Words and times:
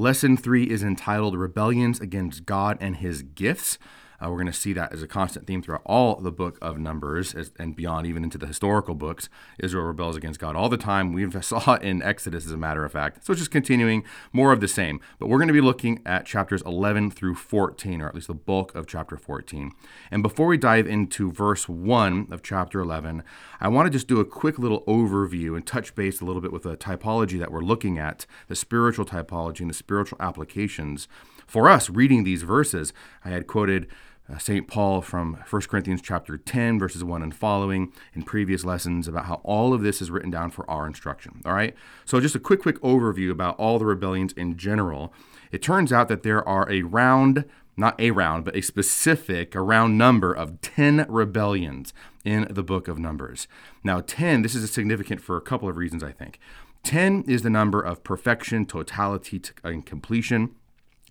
Lesson 0.00 0.34
three 0.34 0.64
is 0.64 0.82
entitled 0.82 1.36
Rebellions 1.36 2.00
Against 2.00 2.46
God 2.46 2.78
and 2.80 2.96
His 2.96 3.22
Gifts. 3.22 3.76
Uh, 4.22 4.28
we're 4.28 4.36
going 4.36 4.46
to 4.46 4.52
see 4.52 4.72
that 4.74 4.92
as 4.92 5.02
a 5.02 5.06
constant 5.06 5.46
theme 5.46 5.62
throughout 5.62 5.82
all 5.84 6.16
the 6.16 6.30
book 6.30 6.58
of 6.60 6.78
Numbers 6.78 7.34
as, 7.34 7.52
and 7.58 7.74
beyond, 7.74 8.06
even 8.06 8.22
into 8.22 8.38
the 8.38 8.46
historical 8.46 8.94
books. 8.94 9.28
Israel 9.58 9.86
rebels 9.86 10.16
against 10.16 10.38
God 10.38 10.56
all 10.56 10.68
the 10.68 10.76
time. 10.76 11.12
We 11.12 11.28
saw 11.40 11.74
it 11.74 11.82
in 11.82 12.02
Exodus, 12.02 12.46
as 12.46 12.52
a 12.52 12.56
matter 12.56 12.84
of 12.84 12.92
fact. 12.92 13.24
So 13.24 13.32
it's 13.32 13.40
just 13.40 13.50
continuing 13.50 14.04
more 14.32 14.52
of 14.52 14.60
the 14.60 14.68
same. 14.68 15.00
But 15.18 15.28
we're 15.28 15.38
going 15.38 15.48
to 15.48 15.54
be 15.54 15.60
looking 15.60 16.00
at 16.04 16.26
chapters 16.26 16.62
11 16.62 17.12
through 17.12 17.34
14, 17.34 18.02
or 18.02 18.08
at 18.08 18.14
least 18.14 18.26
the 18.26 18.34
bulk 18.34 18.74
of 18.74 18.86
chapter 18.86 19.16
14. 19.16 19.72
And 20.10 20.22
before 20.22 20.46
we 20.46 20.58
dive 20.58 20.86
into 20.86 21.32
verse 21.32 21.68
1 21.68 22.28
of 22.30 22.42
chapter 22.42 22.80
11, 22.80 23.22
I 23.60 23.68
want 23.68 23.86
to 23.86 23.90
just 23.90 24.08
do 24.08 24.20
a 24.20 24.24
quick 24.24 24.58
little 24.58 24.82
overview 24.82 25.56
and 25.56 25.66
touch 25.66 25.94
base 25.94 26.20
a 26.20 26.24
little 26.24 26.42
bit 26.42 26.52
with 26.52 26.62
the 26.62 26.76
typology 26.76 27.38
that 27.38 27.50
we're 27.52 27.60
looking 27.60 27.98
at, 27.98 28.26
the 28.48 28.56
spiritual 28.56 29.04
typology 29.04 29.60
and 29.60 29.70
the 29.70 29.74
spiritual 29.74 30.18
applications 30.20 31.08
for 31.46 31.68
us 31.68 31.90
reading 31.90 32.24
these 32.24 32.42
verses. 32.42 32.92
I 33.24 33.30
had 33.30 33.46
quoted 33.46 33.88
uh, 34.30 34.38
St. 34.38 34.66
Paul 34.68 35.00
from 35.00 35.42
1 35.48 35.62
Corinthians 35.62 36.02
chapter 36.02 36.36
10, 36.36 36.78
verses 36.78 37.02
1 37.02 37.22
and 37.22 37.34
following 37.34 37.92
in 38.14 38.22
previous 38.22 38.64
lessons 38.64 39.08
about 39.08 39.26
how 39.26 39.40
all 39.44 39.72
of 39.72 39.82
this 39.82 40.00
is 40.00 40.10
written 40.10 40.30
down 40.30 40.50
for 40.50 40.68
our 40.70 40.86
instruction. 40.86 41.40
All 41.44 41.52
right? 41.52 41.74
So, 42.04 42.20
just 42.20 42.34
a 42.34 42.40
quick, 42.40 42.60
quick 42.60 42.80
overview 42.80 43.30
about 43.30 43.58
all 43.58 43.78
the 43.78 43.86
rebellions 43.86 44.32
in 44.32 44.56
general. 44.56 45.12
It 45.50 45.62
turns 45.62 45.92
out 45.92 46.08
that 46.08 46.22
there 46.22 46.46
are 46.46 46.70
a 46.70 46.82
round, 46.82 47.44
not 47.76 48.00
a 48.00 48.12
round, 48.12 48.44
but 48.44 48.56
a 48.56 48.60
specific, 48.60 49.54
a 49.54 49.62
round 49.62 49.98
number 49.98 50.32
of 50.32 50.60
10 50.60 51.06
rebellions 51.08 51.92
in 52.24 52.46
the 52.50 52.62
book 52.62 52.88
of 52.88 52.98
Numbers. 52.98 53.48
Now, 53.82 54.00
10, 54.00 54.42
this 54.42 54.54
is 54.54 54.70
significant 54.70 55.20
for 55.20 55.36
a 55.36 55.42
couple 55.42 55.68
of 55.68 55.76
reasons, 55.76 56.04
I 56.04 56.12
think. 56.12 56.38
10 56.82 57.24
is 57.26 57.42
the 57.42 57.50
number 57.50 57.80
of 57.80 58.04
perfection, 58.04 58.64
totality, 58.64 59.40
and 59.62 59.84
completion. 59.84 60.54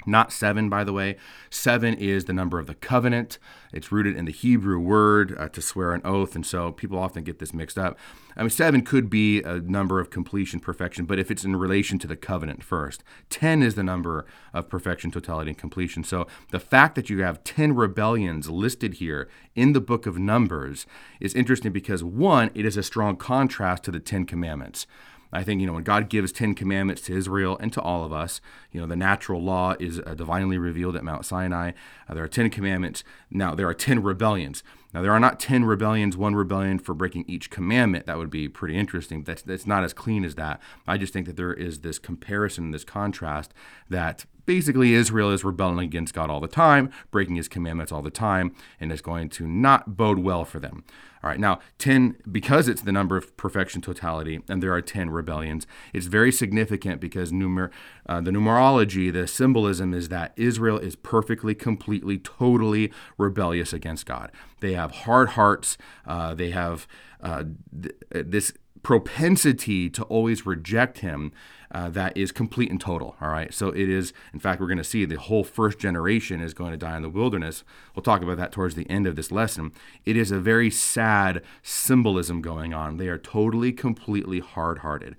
Not 0.05 0.31
seven, 0.31 0.69
by 0.69 0.85
the 0.85 0.93
way. 0.93 1.17
Seven 1.49 1.93
is 1.93 2.25
the 2.25 2.33
number 2.33 2.57
of 2.57 2.67
the 2.67 2.75
covenant. 2.75 3.37
It's 3.73 3.91
rooted 3.91 4.15
in 4.15 4.25
the 4.25 4.31
Hebrew 4.31 4.79
word 4.79 5.35
uh, 5.37 5.49
to 5.49 5.61
swear 5.61 5.93
an 5.93 6.01
oath, 6.05 6.35
and 6.35 6.45
so 6.45 6.71
people 6.71 6.97
often 6.97 7.23
get 7.23 7.39
this 7.39 7.53
mixed 7.53 7.77
up. 7.77 7.97
I 8.37 8.41
mean, 8.41 8.49
seven 8.49 8.81
could 8.81 9.09
be 9.09 9.43
a 9.43 9.59
number 9.59 9.99
of 9.99 10.09
completion, 10.09 10.61
perfection, 10.61 11.05
but 11.05 11.19
if 11.19 11.29
it's 11.29 11.43
in 11.43 11.57
relation 11.57 11.99
to 11.99 12.07
the 12.07 12.15
covenant 12.15 12.63
first, 12.63 13.03
10 13.29 13.61
is 13.61 13.75
the 13.75 13.83
number 13.83 14.25
of 14.53 14.69
perfection, 14.69 15.11
totality, 15.11 15.51
and 15.51 15.57
completion. 15.57 16.05
So 16.05 16.27
the 16.51 16.59
fact 16.61 16.95
that 16.95 17.09
you 17.09 17.21
have 17.21 17.43
10 17.43 17.75
rebellions 17.75 18.49
listed 18.49 18.95
here 18.95 19.27
in 19.53 19.73
the 19.73 19.81
book 19.81 20.05
of 20.05 20.17
Numbers 20.17 20.87
is 21.19 21.35
interesting 21.35 21.73
because, 21.73 22.03
one, 22.03 22.51
it 22.55 22.65
is 22.65 22.77
a 22.77 22.83
strong 22.83 23.17
contrast 23.17 23.83
to 23.83 23.91
the 23.91 23.99
10 23.99 24.25
commandments. 24.25 24.87
I 25.31 25.43
think, 25.43 25.61
you 25.61 25.67
know, 25.67 25.73
when 25.73 25.83
God 25.83 26.09
gives 26.09 26.31
10 26.31 26.55
commandments 26.55 27.03
to 27.03 27.15
Israel 27.15 27.57
and 27.59 27.71
to 27.73 27.81
all 27.81 28.03
of 28.03 28.11
us, 28.11 28.41
you 28.71 28.81
know, 28.81 28.87
the 28.87 28.95
natural 28.95 29.41
law 29.41 29.75
is 29.79 29.99
uh, 29.99 30.15
divinely 30.15 30.57
revealed 30.57 30.95
at 30.95 31.03
Mount 31.03 31.25
Sinai. 31.25 31.71
Uh, 32.07 32.13
there 32.15 32.23
are 32.23 32.29
10 32.29 32.49
commandments. 32.49 33.03
Now, 33.29 33.53
there 33.53 33.67
are 33.67 33.73
10 33.75 34.01
rebellions. 34.01 34.63
Now, 34.93 35.03
there 35.03 35.11
are 35.11 35.19
not 35.19 35.39
10 35.39 35.65
rebellions, 35.65 36.17
one 36.17 36.35
rebellion 36.35 36.79
for 36.79 36.95
breaking 36.95 37.25
each 37.27 37.51
commandment. 37.51 38.07
That 38.07 38.17
would 38.17 38.31
be 38.31 38.47
pretty 38.47 38.75
interesting. 38.75 39.23
That's, 39.23 39.43
that's 39.43 39.67
not 39.67 39.83
as 39.83 39.93
clean 39.93 40.25
as 40.25 40.35
that. 40.35 40.59
I 40.87 40.97
just 40.97 41.13
think 41.13 41.27
that 41.27 41.35
there 41.35 41.53
is 41.53 41.79
this 41.79 41.99
comparison, 41.99 42.71
this 42.71 42.83
contrast 42.83 43.53
that 43.87 44.25
basically 44.47 44.95
Israel 44.95 45.29
is 45.29 45.43
rebelling 45.43 45.85
against 45.85 46.15
God 46.15 46.31
all 46.31 46.39
the 46.39 46.47
time, 46.47 46.89
breaking 47.11 47.35
his 47.35 47.47
commandments 47.47 47.91
all 47.91 48.01
the 48.01 48.09
time, 48.09 48.55
and 48.79 48.91
is 48.91 49.01
going 49.01 49.29
to 49.29 49.45
not 49.45 49.95
bode 49.95 50.19
well 50.19 50.43
for 50.43 50.59
them. 50.59 50.83
All 51.21 51.29
right, 51.29 51.39
now 51.39 51.59
10, 51.77 52.15
because 52.31 52.67
it's 52.67 52.81
the 52.81 52.91
number 52.91 53.15
of 53.15 53.35
perfection 53.37 53.81
totality, 53.81 54.39
and 54.49 54.63
there 54.63 54.73
are 54.73 54.81
10 54.81 55.11
rebellions, 55.11 55.67
it's 55.93 56.07
very 56.07 56.31
significant 56.31 56.99
because 56.99 57.31
numer, 57.31 57.69
uh, 58.09 58.19
the 58.19 58.31
numerology, 58.31 59.13
the 59.13 59.27
symbolism 59.27 59.93
is 59.93 60.09
that 60.09 60.33
Israel 60.35 60.79
is 60.79 60.95
perfectly, 60.95 61.53
completely, 61.53 62.17
totally 62.17 62.91
rebellious 63.19 63.71
against 63.71 64.07
God. 64.07 64.31
They 64.61 64.73
have 64.73 64.91
hard 64.91 65.29
hearts, 65.29 65.77
uh, 66.07 66.33
they 66.33 66.49
have 66.49 66.87
uh, 67.21 67.43
th- 67.79 67.93
this 68.11 68.51
propensity 68.81 69.91
to 69.91 70.03
always 70.05 70.43
reject 70.43 70.99
him 70.99 71.31
uh, 71.71 71.89
that 71.89 72.17
is 72.17 72.31
complete 72.31 72.71
and 72.71 72.81
total. 72.81 73.15
All 73.21 73.29
right. 73.29 73.53
So 73.53 73.67
it 73.67 73.87
is, 73.87 74.11
in 74.33 74.39
fact, 74.39 74.59
we're 74.59 74.65
going 74.65 74.79
to 74.79 74.83
see 74.83 75.05
the 75.05 75.19
whole 75.19 75.43
first 75.43 75.77
generation 75.77 76.41
is 76.41 76.55
going 76.55 76.71
to 76.71 76.77
die 76.77 76.95
in 76.95 77.03
the 77.03 77.09
wilderness. 77.09 77.63
We'll 77.93 78.01
talk 78.01 78.23
about 78.23 78.37
that 78.37 78.51
towards 78.51 78.73
the 78.73 78.89
end 78.89 79.05
of 79.05 79.15
this 79.15 79.31
lesson. 79.31 79.71
It 80.03 80.17
is 80.17 80.31
a 80.31 80.39
very 80.39 80.71
sad 80.71 81.43
symbolism 81.61 82.41
going 82.41 82.73
on. 82.73 82.97
They 82.97 83.07
are 83.07 83.19
totally, 83.19 83.71
completely 83.71 84.39
hard 84.39 84.79
hearted. 84.79 85.15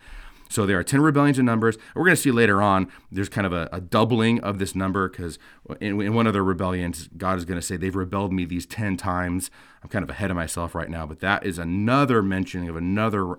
So 0.50 0.66
there 0.66 0.78
are 0.78 0.82
10 0.82 1.00
rebellions 1.00 1.38
in 1.38 1.46
Numbers. 1.46 1.78
We're 1.94 2.04
going 2.04 2.16
to 2.16 2.20
see 2.20 2.32
later 2.32 2.60
on 2.60 2.90
there's 3.10 3.28
kind 3.28 3.46
of 3.46 3.52
a, 3.52 3.68
a 3.72 3.80
doubling 3.80 4.40
of 4.40 4.58
this 4.58 4.74
number 4.74 5.08
because 5.08 5.38
in, 5.80 6.00
in, 6.02 6.12
one 6.12 6.26
of 6.26 6.32
the 6.32 6.42
rebellions, 6.42 7.08
God 7.16 7.38
is 7.38 7.44
going 7.44 7.58
to 7.58 7.64
say, 7.64 7.76
They've 7.76 7.94
rebelled 7.94 8.32
me 8.32 8.44
these 8.44 8.66
10 8.66 8.96
times. 8.96 9.50
I'm 9.82 9.88
kind 9.88 10.02
of 10.02 10.10
ahead 10.10 10.30
of 10.30 10.36
myself 10.36 10.74
right 10.74 10.90
now, 10.90 11.06
but 11.06 11.20
that 11.20 11.46
is 11.46 11.58
another 11.58 12.20
mentioning 12.20 12.68
of 12.68 12.76
another 12.76 13.36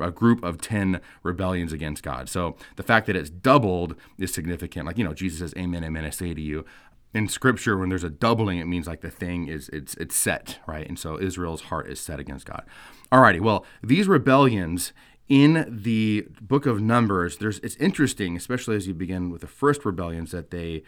a 0.00 0.10
group 0.10 0.42
of 0.42 0.60
10 0.60 1.00
rebellions 1.22 1.72
against 1.72 2.02
God. 2.02 2.28
So 2.28 2.56
the 2.76 2.82
fact 2.82 3.06
that 3.06 3.16
it's 3.16 3.30
doubled 3.30 3.94
is 4.18 4.32
significant. 4.32 4.86
Like, 4.86 4.98
you 4.98 5.04
know, 5.04 5.14
Jesus 5.14 5.38
says, 5.40 5.54
Amen, 5.56 5.84
amen, 5.84 6.04
I 6.04 6.10
say 6.10 6.34
to 6.34 6.40
you. 6.40 6.64
In 7.14 7.28
scripture, 7.28 7.76
when 7.76 7.90
there's 7.90 8.04
a 8.04 8.10
doubling, 8.10 8.58
it 8.58 8.64
means 8.64 8.86
like 8.86 9.02
the 9.02 9.10
thing 9.10 9.46
is 9.46 9.68
it's 9.68 9.94
it's 9.94 10.16
set, 10.16 10.58
right? 10.66 10.88
And 10.88 10.98
so 10.98 11.20
Israel's 11.20 11.62
heart 11.62 11.86
is 11.88 12.00
set 12.00 12.18
against 12.18 12.46
God. 12.46 12.64
Alrighty, 13.12 13.40
well, 13.40 13.66
these 13.82 14.08
rebellions 14.08 14.94
in 15.32 15.64
the 15.66 16.26
book 16.42 16.66
of 16.66 16.82
Numbers, 16.82 17.38
there's 17.38 17.58
it's 17.60 17.76
interesting, 17.76 18.36
especially 18.36 18.76
as 18.76 18.86
you 18.86 18.92
begin 18.92 19.30
with 19.30 19.40
the 19.40 19.46
first 19.46 19.82
rebellions 19.82 20.30
that 20.32 20.50
they 20.50 20.82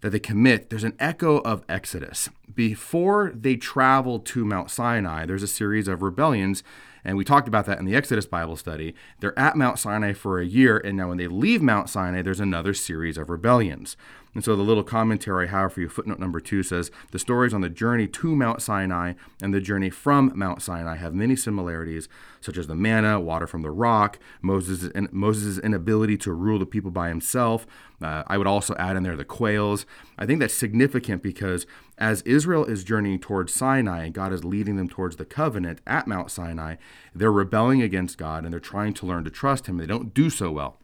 that 0.00 0.08
they 0.08 0.18
commit, 0.18 0.70
there's 0.70 0.84
an 0.84 0.96
echo 0.98 1.40
of 1.40 1.64
Exodus. 1.68 2.30
Before 2.54 3.30
they 3.34 3.56
travel 3.56 4.20
to 4.20 4.46
Mount 4.46 4.70
Sinai, 4.70 5.26
there's 5.26 5.42
a 5.42 5.46
series 5.46 5.86
of 5.86 6.00
rebellions 6.00 6.62
and 7.04 7.16
we 7.16 7.24
talked 7.24 7.48
about 7.48 7.66
that 7.66 7.78
in 7.78 7.84
the 7.84 7.94
Exodus 7.94 8.26
Bible 8.26 8.56
study. 8.56 8.94
They're 9.20 9.38
at 9.38 9.56
Mount 9.56 9.78
Sinai 9.78 10.12
for 10.12 10.40
a 10.40 10.46
year, 10.46 10.78
and 10.78 10.96
now 10.96 11.08
when 11.08 11.18
they 11.18 11.28
leave 11.28 11.62
Mount 11.62 11.88
Sinai, 11.88 12.22
there's 12.22 12.40
another 12.40 12.74
series 12.74 13.18
of 13.18 13.28
rebellions. 13.28 13.96
And 14.34 14.44
so 14.44 14.56
the 14.56 14.62
little 14.62 14.82
commentary 14.82 15.46
I 15.46 15.50
have 15.50 15.72
for 15.72 15.80
you, 15.80 15.88
footnote 15.88 16.18
number 16.18 16.40
two 16.40 16.62
says 16.62 16.90
the 17.12 17.18
stories 17.20 17.54
on 17.54 17.60
the 17.60 17.68
journey 17.68 18.08
to 18.08 18.34
Mount 18.34 18.60
Sinai 18.60 19.12
and 19.40 19.54
the 19.54 19.60
journey 19.60 19.90
from 19.90 20.32
Mount 20.34 20.60
Sinai 20.60 20.96
have 20.96 21.14
many 21.14 21.36
similarities, 21.36 22.08
such 22.40 22.58
as 22.58 22.66
the 22.66 22.74
manna, 22.74 23.20
water 23.20 23.46
from 23.46 23.62
the 23.62 23.70
rock, 23.70 24.18
Moses' 24.42 24.90
Moses' 25.12 25.58
inability 25.58 26.16
to 26.18 26.32
rule 26.32 26.58
the 26.58 26.66
people 26.66 26.90
by 26.90 27.08
himself. 27.08 27.64
Uh, 28.02 28.24
I 28.26 28.36
would 28.36 28.48
also 28.48 28.74
add 28.76 28.96
in 28.96 29.04
there 29.04 29.16
the 29.16 29.24
quails. 29.24 29.86
I 30.18 30.26
think 30.26 30.40
that's 30.40 30.52
significant 30.52 31.22
because 31.22 31.64
as 31.98 32.22
Israel 32.22 32.64
is 32.64 32.84
journeying 32.84 33.20
towards 33.20 33.54
Sinai 33.54 34.04
and 34.04 34.14
God 34.14 34.32
is 34.32 34.44
leading 34.44 34.76
them 34.76 34.88
towards 34.88 35.16
the 35.16 35.24
covenant 35.24 35.80
at 35.86 36.06
Mount 36.06 36.30
Sinai, 36.30 36.76
they're 37.14 37.32
rebelling 37.32 37.82
against 37.82 38.18
God 38.18 38.44
and 38.44 38.52
they're 38.52 38.60
trying 38.60 38.94
to 38.94 39.06
learn 39.06 39.24
to 39.24 39.30
trust 39.30 39.66
Him. 39.66 39.78
They 39.78 39.86
don't 39.86 40.14
do 40.14 40.30
so 40.30 40.50
well. 40.50 40.78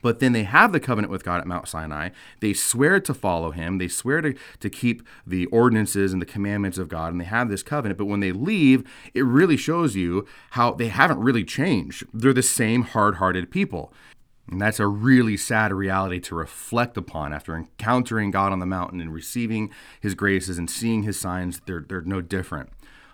But 0.00 0.20
then 0.20 0.32
they 0.32 0.44
have 0.44 0.72
the 0.72 0.80
covenant 0.80 1.10
with 1.10 1.24
God 1.24 1.40
at 1.40 1.46
Mount 1.46 1.68
Sinai. 1.68 2.10
They 2.40 2.54
swear 2.54 2.98
to 3.00 3.14
follow 3.14 3.50
him. 3.50 3.78
They 3.78 3.88
swear 3.88 4.20
to, 4.22 4.34
to 4.60 4.70
keep 4.70 5.06
the 5.26 5.46
ordinances 5.46 6.12
and 6.12 6.22
the 6.22 6.26
commandments 6.26 6.78
of 6.78 6.88
God, 6.88 7.12
and 7.12 7.20
they 7.20 7.26
have 7.26 7.50
this 7.50 7.62
covenant. 7.62 7.98
But 7.98 8.06
when 8.06 8.20
they 8.20 8.32
leave, 8.32 8.84
it 9.14 9.22
really 9.22 9.56
shows 9.56 9.94
you 9.94 10.26
how 10.50 10.72
they 10.72 10.88
haven't 10.88 11.20
really 11.20 11.44
changed. 11.44 12.04
They're 12.12 12.32
the 12.32 12.42
same 12.42 12.82
hard 12.82 13.16
hearted 13.16 13.50
people. 13.50 13.92
And 14.50 14.60
that's 14.60 14.80
a 14.80 14.86
really 14.86 15.36
sad 15.36 15.72
reality 15.72 16.20
to 16.20 16.34
reflect 16.34 16.96
upon 16.96 17.32
after 17.32 17.56
encountering 17.56 18.30
God 18.30 18.52
on 18.52 18.58
the 18.58 18.66
mountain 18.66 19.00
and 19.00 19.12
receiving 19.12 19.70
his 20.00 20.14
graces 20.14 20.58
and 20.58 20.68
seeing 20.68 21.04
his 21.04 21.18
signs. 21.18 21.60
They're, 21.66 21.84
they're 21.88 22.00
no 22.02 22.20
different. 22.20 22.70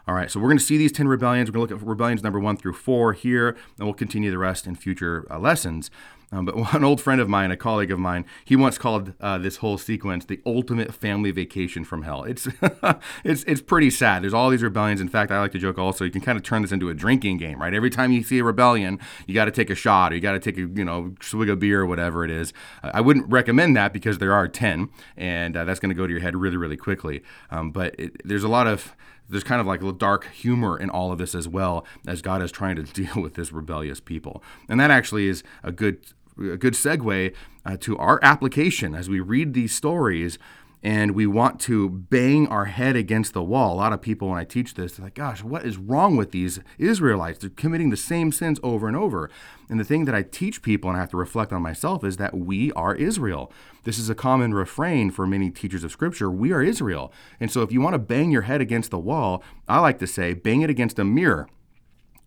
All 0.06 0.14
right, 0.14 0.30
so 0.30 0.40
we're 0.40 0.48
going 0.48 0.58
to 0.58 0.64
see 0.64 0.78
these 0.78 0.92
10 0.92 1.06
rebellions. 1.06 1.50
We're 1.50 1.58
going 1.58 1.68
to 1.68 1.74
look 1.74 1.82
at 1.82 1.86
rebellions 1.86 2.22
number 2.22 2.40
one 2.40 2.56
through 2.56 2.72
four 2.72 3.12
here, 3.12 3.50
and 3.50 3.86
we'll 3.86 3.92
continue 3.92 4.30
the 4.30 4.38
rest 4.38 4.66
in 4.66 4.74
future 4.74 5.26
uh, 5.30 5.38
lessons. 5.38 5.90
Um, 6.30 6.44
but 6.44 6.56
one 6.74 6.84
old 6.84 7.00
friend 7.00 7.20
of 7.20 7.28
mine, 7.28 7.50
a 7.50 7.56
colleague 7.56 7.90
of 7.90 7.98
mine, 7.98 8.24
he 8.44 8.56
once 8.56 8.78
called 8.78 9.12
uh, 9.20 9.38
this 9.38 9.56
whole 9.56 9.78
sequence 9.78 10.24
the 10.24 10.40
ultimate 10.44 10.94
family 10.94 11.30
vacation 11.30 11.84
from 11.84 12.02
hell. 12.02 12.24
It's 12.24 12.48
it's 13.24 13.44
it's 13.44 13.60
pretty 13.60 13.90
sad. 13.90 14.22
There's 14.22 14.34
all 14.34 14.50
these 14.50 14.62
rebellions. 14.62 15.00
In 15.00 15.08
fact, 15.08 15.30
I 15.30 15.40
like 15.40 15.52
to 15.52 15.58
joke 15.58 15.78
also. 15.78 16.04
You 16.04 16.10
can 16.10 16.20
kind 16.20 16.36
of 16.36 16.44
turn 16.44 16.62
this 16.62 16.72
into 16.72 16.88
a 16.88 16.94
drinking 16.94 17.38
game, 17.38 17.60
right? 17.60 17.74
Every 17.74 17.90
time 17.90 18.12
you 18.12 18.22
see 18.22 18.38
a 18.38 18.44
rebellion, 18.44 18.98
you 19.26 19.34
got 19.34 19.46
to 19.46 19.50
take 19.50 19.70
a 19.70 19.74
shot, 19.74 20.12
or 20.12 20.16
you 20.16 20.20
got 20.20 20.32
to 20.32 20.40
take 20.40 20.56
a 20.56 20.62
you 20.62 20.84
know 20.84 21.14
swig 21.20 21.48
of 21.48 21.58
beer, 21.58 21.80
or 21.82 21.86
whatever 21.86 22.24
it 22.24 22.30
is. 22.30 22.52
Uh, 22.82 22.90
I 22.94 23.00
wouldn't 23.00 23.28
recommend 23.28 23.76
that 23.76 23.92
because 23.92 24.18
there 24.18 24.32
are 24.32 24.48
ten, 24.48 24.90
and 25.16 25.56
uh, 25.56 25.64
that's 25.64 25.80
going 25.80 25.90
to 25.90 25.94
go 25.94 26.06
to 26.06 26.12
your 26.12 26.22
head 26.22 26.36
really 26.36 26.56
really 26.56 26.76
quickly. 26.76 27.22
Um, 27.50 27.70
but 27.70 27.94
it, 27.98 28.16
there's 28.24 28.44
a 28.44 28.48
lot 28.48 28.66
of 28.66 28.94
there's 29.28 29.44
kind 29.44 29.60
of 29.60 29.66
like 29.66 29.82
a 29.82 29.92
dark 29.92 30.26
humor 30.32 30.78
in 30.78 30.90
all 30.90 31.12
of 31.12 31.18
this 31.18 31.34
as 31.34 31.46
well 31.46 31.84
as 32.06 32.22
God 32.22 32.42
is 32.42 32.50
trying 32.50 32.76
to 32.76 32.82
deal 33.04 33.22
with 33.22 33.34
this 33.34 33.52
rebellious 33.52 34.00
people. 34.00 34.42
And 34.68 34.80
that 34.80 34.90
actually 34.90 35.28
is 35.28 35.42
a 35.62 35.72
good 35.72 35.98
a 36.38 36.56
good 36.56 36.74
segue 36.74 37.34
uh, 37.64 37.76
to 37.78 37.98
our 37.98 38.18
application 38.22 38.94
as 38.94 39.08
we 39.08 39.20
read 39.20 39.54
these 39.54 39.74
stories. 39.74 40.38
and 40.82 41.12
we 41.12 41.26
want 41.26 41.60
to 41.60 41.88
bang 41.88 42.46
our 42.48 42.66
head 42.66 42.94
against 42.94 43.32
the 43.32 43.42
wall. 43.42 43.74
A 43.74 43.76
lot 43.76 43.92
of 43.92 44.00
people, 44.00 44.28
when 44.28 44.38
I 44.38 44.44
teach 44.44 44.74
this, 44.74 44.92
they're 44.94 45.06
like, 45.06 45.14
gosh, 45.14 45.42
what 45.42 45.66
is 45.66 45.76
wrong 45.76 46.16
with 46.16 46.30
these 46.30 46.60
Israelites? 46.78 47.40
They're 47.40 47.50
committing 47.50 47.90
the 47.90 47.96
same 47.96 48.30
sins 48.30 48.60
over 48.62 48.86
and 48.86 48.96
over. 48.96 49.28
And 49.68 49.80
the 49.80 49.84
thing 49.84 50.04
that 50.04 50.14
I 50.14 50.22
teach 50.22 50.62
people, 50.62 50.88
and 50.88 50.96
I 50.96 51.00
have 51.00 51.10
to 51.10 51.16
reflect 51.16 51.52
on 51.52 51.62
myself, 51.62 52.04
is 52.04 52.16
that 52.18 52.36
we 52.36 52.70
are 52.72 52.94
Israel. 52.94 53.52
This 53.82 53.98
is 53.98 54.08
a 54.08 54.14
common 54.14 54.54
refrain 54.54 55.10
for 55.10 55.26
many 55.26 55.50
teachers 55.50 55.82
of 55.82 55.90
Scripture. 55.90 56.30
We 56.30 56.52
are 56.52 56.62
Israel. 56.62 57.12
And 57.40 57.50
so 57.50 57.62
if 57.62 57.72
you 57.72 57.80
want 57.80 57.94
to 57.94 57.98
bang 57.98 58.30
your 58.30 58.42
head 58.42 58.60
against 58.60 58.92
the 58.92 58.98
wall, 58.98 59.42
I 59.66 59.80
like 59.80 59.98
to 59.98 60.06
say, 60.06 60.32
bang 60.32 60.62
it 60.62 60.70
against 60.70 60.98
a 61.00 61.04
mirror. 61.04 61.48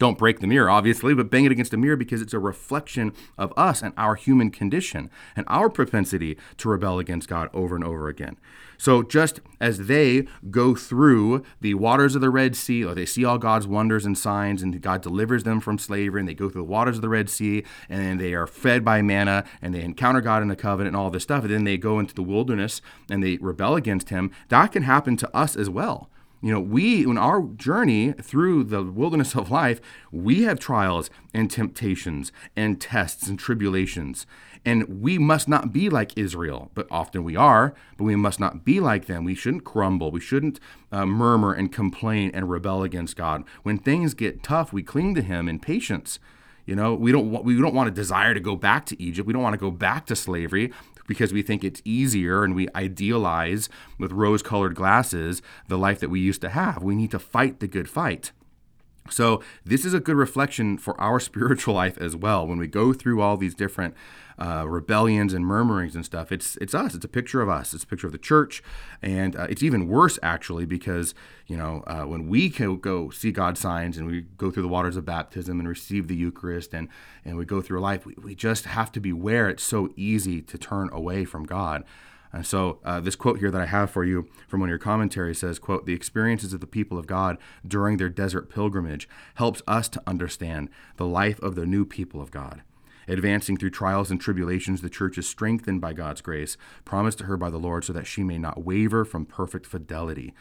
Don't 0.01 0.17
break 0.17 0.39
the 0.39 0.47
mirror, 0.47 0.67
obviously, 0.67 1.13
but 1.13 1.29
bang 1.29 1.45
it 1.45 1.51
against 1.51 1.75
a 1.75 1.77
mirror 1.77 1.95
because 1.95 2.23
it's 2.23 2.33
a 2.33 2.39
reflection 2.39 3.13
of 3.37 3.53
us 3.55 3.83
and 3.83 3.93
our 3.95 4.15
human 4.15 4.49
condition 4.49 5.11
and 5.35 5.45
our 5.47 5.69
propensity 5.69 6.39
to 6.57 6.69
rebel 6.69 6.97
against 6.97 7.29
God 7.29 7.51
over 7.53 7.75
and 7.75 7.83
over 7.83 8.07
again. 8.07 8.37
So, 8.79 9.03
just 9.03 9.41
as 9.59 9.85
they 9.85 10.25
go 10.49 10.73
through 10.73 11.43
the 11.59 11.75
waters 11.75 12.15
of 12.15 12.21
the 12.21 12.31
Red 12.31 12.55
Sea, 12.55 12.83
or 12.83 12.95
they 12.95 13.05
see 13.05 13.23
all 13.23 13.37
God's 13.37 13.67
wonders 13.67 14.03
and 14.03 14.17
signs, 14.17 14.63
and 14.63 14.81
God 14.81 15.03
delivers 15.03 15.43
them 15.43 15.59
from 15.59 15.77
slavery, 15.77 16.19
and 16.19 16.27
they 16.27 16.33
go 16.33 16.49
through 16.49 16.63
the 16.63 16.67
waters 16.67 16.95
of 16.95 17.03
the 17.03 17.09
Red 17.09 17.29
Sea, 17.29 17.63
and 17.87 18.19
they 18.19 18.33
are 18.33 18.47
fed 18.47 18.83
by 18.83 19.03
manna, 19.03 19.43
and 19.61 19.71
they 19.71 19.83
encounter 19.83 20.19
God 20.19 20.41
in 20.41 20.47
the 20.47 20.55
covenant 20.55 20.95
and 20.95 20.97
all 20.97 21.11
this 21.11 21.21
stuff, 21.21 21.43
and 21.43 21.53
then 21.53 21.63
they 21.63 21.77
go 21.77 21.99
into 21.99 22.15
the 22.15 22.23
wilderness 22.23 22.81
and 23.07 23.23
they 23.23 23.37
rebel 23.37 23.75
against 23.75 24.09
Him, 24.09 24.31
that 24.49 24.71
can 24.71 24.81
happen 24.81 25.15
to 25.17 25.37
us 25.37 25.55
as 25.55 25.69
well. 25.69 26.09
You 26.41 26.51
know, 26.51 26.59
we, 26.59 27.03
in 27.03 27.19
our 27.19 27.41
journey 27.41 28.13
through 28.13 28.63
the 28.63 28.81
wilderness 28.83 29.35
of 29.35 29.51
life, 29.51 29.79
we 30.11 30.43
have 30.43 30.59
trials 30.59 31.11
and 31.33 31.51
temptations 31.51 32.31
and 32.55 32.81
tests 32.81 33.27
and 33.27 33.37
tribulations. 33.37 34.25
And 34.65 35.01
we 35.01 35.17
must 35.19 35.47
not 35.47 35.71
be 35.71 35.89
like 35.89 36.17
Israel, 36.17 36.71
but 36.73 36.87
often 36.89 37.23
we 37.23 37.35
are, 37.35 37.75
but 37.97 38.05
we 38.05 38.15
must 38.15 38.39
not 38.39 38.65
be 38.65 38.79
like 38.79 39.05
them. 39.05 39.23
We 39.23 39.35
shouldn't 39.35 39.65
crumble. 39.65 40.11
We 40.11 40.19
shouldn't 40.19 40.59
uh, 40.91 41.05
murmur 41.05 41.53
and 41.53 41.71
complain 41.71 42.31
and 42.33 42.49
rebel 42.49 42.83
against 42.83 43.15
God. 43.15 43.43
When 43.61 43.77
things 43.77 44.13
get 44.15 44.43
tough, 44.43 44.73
we 44.73 44.81
cling 44.81 45.13
to 45.15 45.21
Him 45.21 45.47
in 45.47 45.59
patience. 45.59 46.19
You 46.65 46.75
know, 46.75 46.93
we 46.93 47.11
don't 47.11 47.43
we 47.43 47.59
don't 47.59 47.73
want 47.73 47.87
to 47.87 47.91
desire 47.91 48.35
to 48.35 48.39
go 48.39 48.55
back 48.55 48.85
to 48.87 49.01
Egypt. 49.01 49.25
We 49.25 49.33
don't 49.33 49.41
want 49.41 49.53
to 49.53 49.59
go 49.59 49.71
back 49.71 50.05
to 50.07 50.15
slavery 50.15 50.71
because 51.07 51.33
we 51.33 51.41
think 51.41 51.63
it's 51.63 51.81
easier 51.85 52.43
and 52.43 52.55
we 52.55 52.67
idealize 52.75 53.69
with 53.97 54.11
rose 54.11 54.41
colored 54.41 54.75
glasses 54.75 55.41
the 55.67 55.77
life 55.77 55.99
that 55.99 56.09
we 56.09 56.19
used 56.19 56.41
to 56.41 56.49
have. 56.49 56.83
We 56.83 56.95
need 56.95 57.11
to 57.11 57.19
fight 57.19 57.59
the 57.59 57.67
good 57.67 57.89
fight. 57.89 58.31
So, 59.09 59.41
this 59.65 59.83
is 59.83 59.93
a 59.93 59.99
good 59.99 60.15
reflection 60.15 60.77
for 60.77 60.99
our 60.99 61.19
spiritual 61.31 61.73
life 61.73 61.97
as 61.97 62.15
well. 62.15 62.47
When 62.47 62.59
we 62.59 62.67
go 62.67 62.93
through 62.93 63.21
all 63.21 63.37
these 63.37 63.55
different 63.55 63.95
uh, 64.37 64.65
rebellions 64.67 65.33
and 65.33 65.45
murmurings 65.45 65.95
and 65.95 66.05
stuff, 66.05 66.31
it's 66.31 66.57
it's 66.57 66.73
us. 66.73 66.95
It's 66.95 67.05
a 67.05 67.09
picture 67.09 67.41
of 67.41 67.49
us. 67.49 67.73
It's 67.73 67.83
a 67.83 67.87
picture 67.87 68.07
of 68.07 68.13
the 68.13 68.19
church, 68.19 68.63
and 69.01 69.35
uh, 69.35 69.47
it's 69.49 69.63
even 69.63 69.87
worse 69.87 70.17
actually 70.23 70.65
because 70.65 71.13
you 71.47 71.57
know 71.57 71.83
uh, 71.87 72.03
when 72.03 72.27
we 72.27 72.49
can 72.49 72.77
go 72.77 73.09
see 73.09 73.31
God's 73.31 73.59
signs 73.59 73.97
and 73.97 74.07
we 74.07 74.21
go 74.21 74.51
through 74.51 74.63
the 74.63 74.69
waters 74.69 74.97
of 74.97 75.05
baptism 75.05 75.59
and 75.59 75.67
receive 75.67 76.07
the 76.07 76.15
Eucharist 76.15 76.73
and 76.73 76.87
and 77.25 77.37
we 77.37 77.45
go 77.45 77.61
through 77.61 77.79
life, 77.81 78.05
we, 78.05 78.15
we 78.21 78.35
just 78.35 78.65
have 78.65 78.91
to 78.93 78.99
beware. 78.99 79.49
It's 79.49 79.63
so 79.63 79.89
easy 79.95 80.41
to 80.41 80.57
turn 80.57 80.89
away 80.91 81.25
from 81.25 81.45
God. 81.45 81.83
And 82.33 82.45
so 82.45 82.79
uh, 82.83 82.99
this 82.99 83.15
quote 83.15 83.39
here 83.39 83.51
that 83.51 83.61
I 83.61 83.65
have 83.65 83.91
for 83.91 84.03
you 84.03 84.27
from 84.47 84.61
one 84.61 84.69
of 84.69 84.71
your 84.71 84.79
commentaries 84.79 85.39
says, 85.39 85.59
quote, 85.59 85.85
the 85.85 85.93
experiences 85.93 86.53
of 86.53 86.61
the 86.61 86.67
people 86.67 86.97
of 86.97 87.07
God 87.07 87.37
during 87.67 87.97
their 87.97 88.09
desert 88.09 88.49
pilgrimage 88.49 89.09
helps 89.35 89.61
us 89.67 89.89
to 89.89 90.03
understand 90.07 90.69
the 90.97 91.05
life 91.05 91.39
of 91.41 91.55
the 91.55 91.65
new 91.65 91.85
people 91.85 92.21
of 92.21 92.31
God. 92.31 92.61
Advancing 93.07 93.57
through 93.57 93.71
trials 93.71 94.11
and 94.11 94.21
tribulations, 94.21 94.81
the 94.81 94.89
church 94.89 95.17
is 95.17 95.27
strengthened 95.27 95.81
by 95.81 95.91
God's 95.91 96.21
grace, 96.21 96.55
promised 96.85 97.17
to 97.17 97.25
her 97.25 97.35
by 97.35 97.49
the 97.49 97.57
Lord, 97.57 97.83
so 97.83 97.93
that 97.93 98.07
she 98.07 98.23
may 98.23 98.37
not 98.37 98.63
waver 98.63 99.03
from 99.03 99.25
perfect 99.25 99.65
fidelity. 99.65 100.33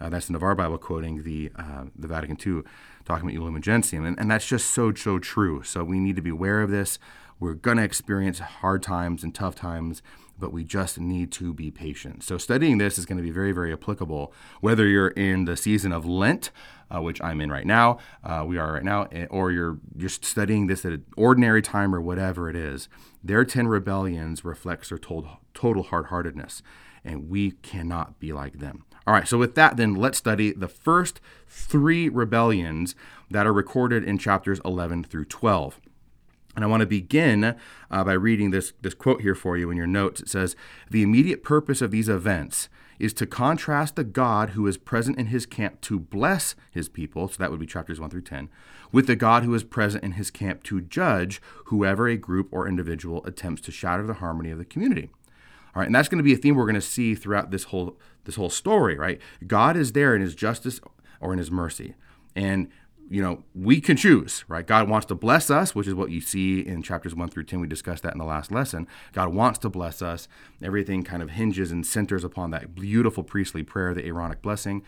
Uh, 0.00 0.08
that's 0.08 0.26
the 0.26 0.32
Navarre 0.32 0.54
Bible 0.54 0.78
quoting 0.78 1.22
the 1.22 1.50
uh, 1.56 1.84
the 1.96 2.08
Vatican 2.08 2.36
II 2.44 2.62
document 3.04 3.38
Lumen 3.38 3.62
Gentium, 3.62 4.04
and, 4.04 4.18
and 4.18 4.30
that's 4.30 4.46
just 4.46 4.70
so 4.72 4.92
so 4.94 5.18
true. 5.18 5.62
So 5.62 5.84
we 5.84 5.98
need 5.98 6.16
to 6.16 6.22
be 6.22 6.30
aware 6.30 6.60
of 6.60 6.70
this. 6.70 6.98
We're 7.40 7.54
going 7.54 7.76
to 7.76 7.84
experience 7.84 8.40
hard 8.40 8.82
times 8.82 9.22
and 9.22 9.34
tough 9.34 9.54
times, 9.54 10.02
but 10.38 10.52
we 10.52 10.64
just 10.64 10.98
need 10.98 11.32
to 11.32 11.52
be 11.52 11.70
patient. 11.70 12.22
So, 12.22 12.38
studying 12.38 12.78
this 12.78 12.98
is 12.98 13.06
going 13.06 13.16
to 13.18 13.22
be 13.22 13.30
very, 13.30 13.52
very 13.52 13.72
applicable 13.72 14.32
whether 14.60 14.86
you're 14.86 15.08
in 15.08 15.44
the 15.44 15.56
season 15.56 15.92
of 15.92 16.06
Lent, 16.06 16.50
uh, 16.90 17.02
which 17.02 17.20
I'm 17.22 17.40
in 17.40 17.50
right 17.50 17.66
now, 17.66 17.98
uh, 18.24 18.44
we 18.46 18.58
are 18.58 18.74
right 18.74 18.84
now, 18.84 19.04
eh, 19.12 19.26
or 19.30 19.50
you're 19.52 19.78
studying 20.08 20.66
this 20.66 20.84
at 20.84 20.92
an 20.92 21.04
ordinary 21.16 21.62
time 21.62 21.94
or 21.94 22.00
whatever 22.00 22.48
it 22.48 22.56
is. 22.56 22.88
Their 23.22 23.44
10 23.44 23.68
rebellions 23.68 24.44
reflects 24.44 24.88
their 24.88 24.98
total, 24.98 25.40
total 25.54 25.82
hard 25.84 26.06
heartedness, 26.06 26.62
and 27.04 27.28
we 27.28 27.52
cannot 27.52 28.18
be 28.18 28.32
like 28.32 28.58
them. 28.58 28.84
All 29.06 29.14
right, 29.14 29.26
so 29.26 29.38
with 29.38 29.54
that, 29.54 29.76
then 29.78 29.94
let's 29.94 30.18
study 30.18 30.52
the 30.52 30.68
first 30.68 31.20
three 31.46 32.08
rebellions 32.08 32.94
that 33.30 33.46
are 33.46 33.52
recorded 33.52 34.04
in 34.04 34.18
chapters 34.18 34.60
11 34.64 35.04
through 35.04 35.24
12. 35.24 35.80
And 36.58 36.64
I 36.64 36.66
want 36.66 36.80
to 36.80 36.86
begin 36.86 37.54
uh, 37.88 38.02
by 38.02 38.14
reading 38.14 38.50
this, 38.50 38.72
this 38.82 38.92
quote 38.92 39.20
here 39.20 39.36
for 39.36 39.56
you 39.56 39.70
in 39.70 39.76
your 39.76 39.86
notes. 39.86 40.20
It 40.20 40.28
says, 40.28 40.56
The 40.90 41.04
immediate 41.04 41.44
purpose 41.44 41.80
of 41.80 41.92
these 41.92 42.08
events 42.08 42.68
is 42.98 43.12
to 43.12 43.28
contrast 43.28 43.94
the 43.94 44.02
God 44.02 44.50
who 44.50 44.66
is 44.66 44.76
present 44.76 45.20
in 45.20 45.26
his 45.26 45.46
camp 45.46 45.80
to 45.82 46.00
bless 46.00 46.56
his 46.72 46.88
people, 46.88 47.28
so 47.28 47.36
that 47.38 47.52
would 47.52 47.60
be 47.60 47.66
chapters 47.66 48.00
1 48.00 48.10
through 48.10 48.22
10, 48.22 48.48
with 48.90 49.06
the 49.06 49.14
God 49.14 49.44
who 49.44 49.54
is 49.54 49.62
present 49.62 50.02
in 50.02 50.14
his 50.14 50.32
camp 50.32 50.64
to 50.64 50.80
judge 50.80 51.40
whoever 51.66 52.08
a 52.08 52.16
group 52.16 52.48
or 52.50 52.66
individual 52.66 53.24
attempts 53.24 53.62
to 53.62 53.70
shatter 53.70 54.04
the 54.04 54.14
harmony 54.14 54.50
of 54.50 54.58
the 54.58 54.64
community. 54.64 55.10
All 55.76 55.80
right, 55.82 55.86
and 55.86 55.94
that's 55.94 56.08
going 56.08 56.18
to 56.18 56.24
be 56.24 56.34
a 56.34 56.36
theme 56.36 56.56
we're 56.56 56.64
going 56.64 56.74
to 56.74 56.80
see 56.80 57.14
throughout 57.14 57.52
this 57.52 57.64
whole 57.64 57.96
this 58.24 58.34
whole 58.34 58.50
story, 58.50 58.96
right? 58.96 59.20
God 59.46 59.76
is 59.76 59.92
there 59.92 60.12
in 60.12 60.22
his 60.22 60.34
justice 60.34 60.80
or 61.20 61.32
in 61.32 61.38
his 61.38 61.52
mercy. 61.52 61.94
And 62.34 62.68
you 63.10 63.22
know, 63.22 63.44
we 63.54 63.80
can 63.80 63.96
choose, 63.96 64.44
right? 64.48 64.66
God 64.66 64.88
wants 64.88 65.06
to 65.06 65.14
bless 65.14 65.50
us, 65.50 65.74
which 65.74 65.86
is 65.86 65.94
what 65.94 66.10
you 66.10 66.20
see 66.20 66.60
in 66.60 66.82
chapters 66.82 67.14
1 67.14 67.28
through 67.28 67.44
10. 67.44 67.60
We 67.60 67.66
discussed 67.66 68.02
that 68.02 68.12
in 68.12 68.18
the 68.18 68.24
last 68.24 68.52
lesson. 68.52 68.86
God 69.12 69.32
wants 69.32 69.58
to 69.60 69.70
bless 69.70 70.02
us. 70.02 70.28
Everything 70.62 71.02
kind 71.02 71.22
of 71.22 71.30
hinges 71.30 71.72
and 71.72 71.86
centers 71.86 72.24
upon 72.24 72.50
that 72.50 72.74
beautiful 72.74 73.22
priestly 73.22 73.62
prayer, 73.62 73.94
the 73.94 74.04
Aaronic 74.06 74.42
blessing. 74.42 74.82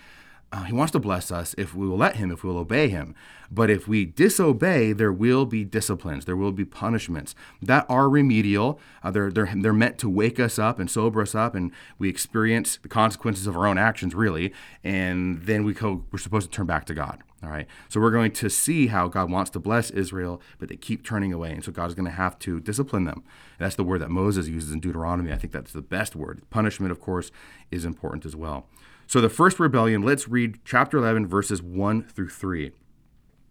Uh, 0.52 0.64
he 0.64 0.72
wants 0.72 0.90
to 0.90 0.98
bless 0.98 1.30
us 1.30 1.54
if 1.56 1.74
we 1.74 1.86
will 1.86 1.96
let 1.96 2.16
him, 2.16 2.32
if 2.32 2.42
we 2.42 2.50
will 2.50 2.58
obey 2.58 2.88
him. 2.88 3.14
But 3.52 3.70
if 3.70 3.86
we 3.86 4.04
disobey, 4.04 4.92
there 4.92 5.12
will 5.12 5.46
be 5.46 5.64
disciplines, 5.64 6.24
there 6.24 6.36
will 6.36 6.50
be 6.52 6.64
punishments 6.64 7.34
that 7.62 7.86
are 7.88 8.08
remedial. 8.08 8.80
Uh, 9.02 9.12
they're, 9.12 9.30
they're, 9.30 9.52
they're 9.54 9.72
meant 9.72 9.98
to 9.98 10.08
wake 10.08 10.40
us 10.40 10.58
up 10.58 10.80
and 10.80 10.90
sober 10.90 11.22
us 11.22 11.34
up, 11.34 11.54
and 11.54 11.70
we 11.98 12.08
experience 12.08 12.78
the 12.82 12.88
consequences 12.88 13.46
of 13.46 13.56
our 13.56 13.66
own 13.66 13.78
actions, 13.78 14.14
really. 14.14 14.52
And 14.82 15.42
then 15.42 15.62
we 15.62 15.72
go, 15.72 16.04
we're 16.10 16.18
supposed 16.18 16.50
to 16.50 16.56
turn 16.56 16.66
back 16.66 16.84
to 16.86 16.94
God. 16.94 17.22
All 17.42 17.48
right. 17.48 17.66
So 17.88 18.00
we're 18.00 18.10
going 18.10 18.32
to 18.32 18.50
see 18.50 18.88
how 18.88 19.08
God 19.08 19.30
wants 19.30 19.50
to 19.52 19.60
bless 19.60 19.90
Israel, 19.90 20.42
but 20.58 20.68
they 20.68 20.76
keep 20.76 21.04
turning 21.04 21.32
away. 21.32 21.52
And 21.52 21.64
so 21.64 21.72
God 21.72 21.86
is 21.86 21.94
going 21.94 22.04
to 22.04 22.10
have 22.10 22.38
to 22.40 22.60
discipline 22.60 23.04
them. 23.04 23.22
And 23.58 23.64
that's 23.64 23.76
the 23.76 23.84
word 23.84 24.02
that 24.02 24.10
Moses 24.10 24.46
uses 24.46 24.72
in 24.72 24.80
Deuteronomy. 24.80 25.32
I 25.32 25.36
think 25.36 25.52
that's 25.52 25.72
the 25.72 25.80
best 25.80 26.14
word. 26.14 26.42
Punishment, 26.50 26.92
of 26.92 27.00
course, 27.00 27.30
is 27.70 27.86
important 27.86 28.26
as 28.26 28.36
well. 28.36 28.66
So 29.10 29.20
the 29.20 29.28
first 29.28 29.58
rebellion, 29.58 30.02
let's 30.02 30.28
read 30.28 30.60
chapter 30.64 30.96
11, 30.98 31.26
verses 31.26 31.60
1 31.60 32.04
through 32.04 32.28
3. 32.28 32.70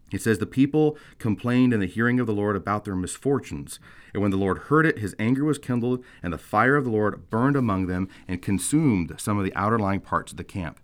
It 0.09 0.21
says, 0.21 0.37
The 0.37 0.45
people 0.45 0.97
complained 1.17 1.73
in 1.73 1.81
the 1.81 1.85
hearing 1.85 2.17
of 2.17 2.27
the 2.27 2.33
Lord 2.33 2.55
about 2.55 2.85
their 2.85 2.95
misfortunes. 2.95 3.77
And 4.13 4.21
when 4.21 4.31
the 4.31 4.37
Lord 4.37 4.57
heard 4.57 4.85
it, 4.85 4.99
his 4.99 5.17
anger 5.19 5.43
was 5.43 5.57
kindled, 5.57 6.01
and 6.23 6.31
the 6.31 6.37
fire 6.37 6.77
of 6.77 6.85
the 6.85 6.91
Lord 6.91 7.29
burned 7.29 7.57
among 7.57 7.87
them 7.87 8.07
and 8.25 8.41
consumed 8.41 9.13
some 9.17 9.37
of 9.37 9.43
the 9.43 9.53
outer 9.53 9.77
lying 9.77 9.99
parts 9.99 10.31
of 10.31 10.37
the 10.37 10.45
camp. 10.45 10.79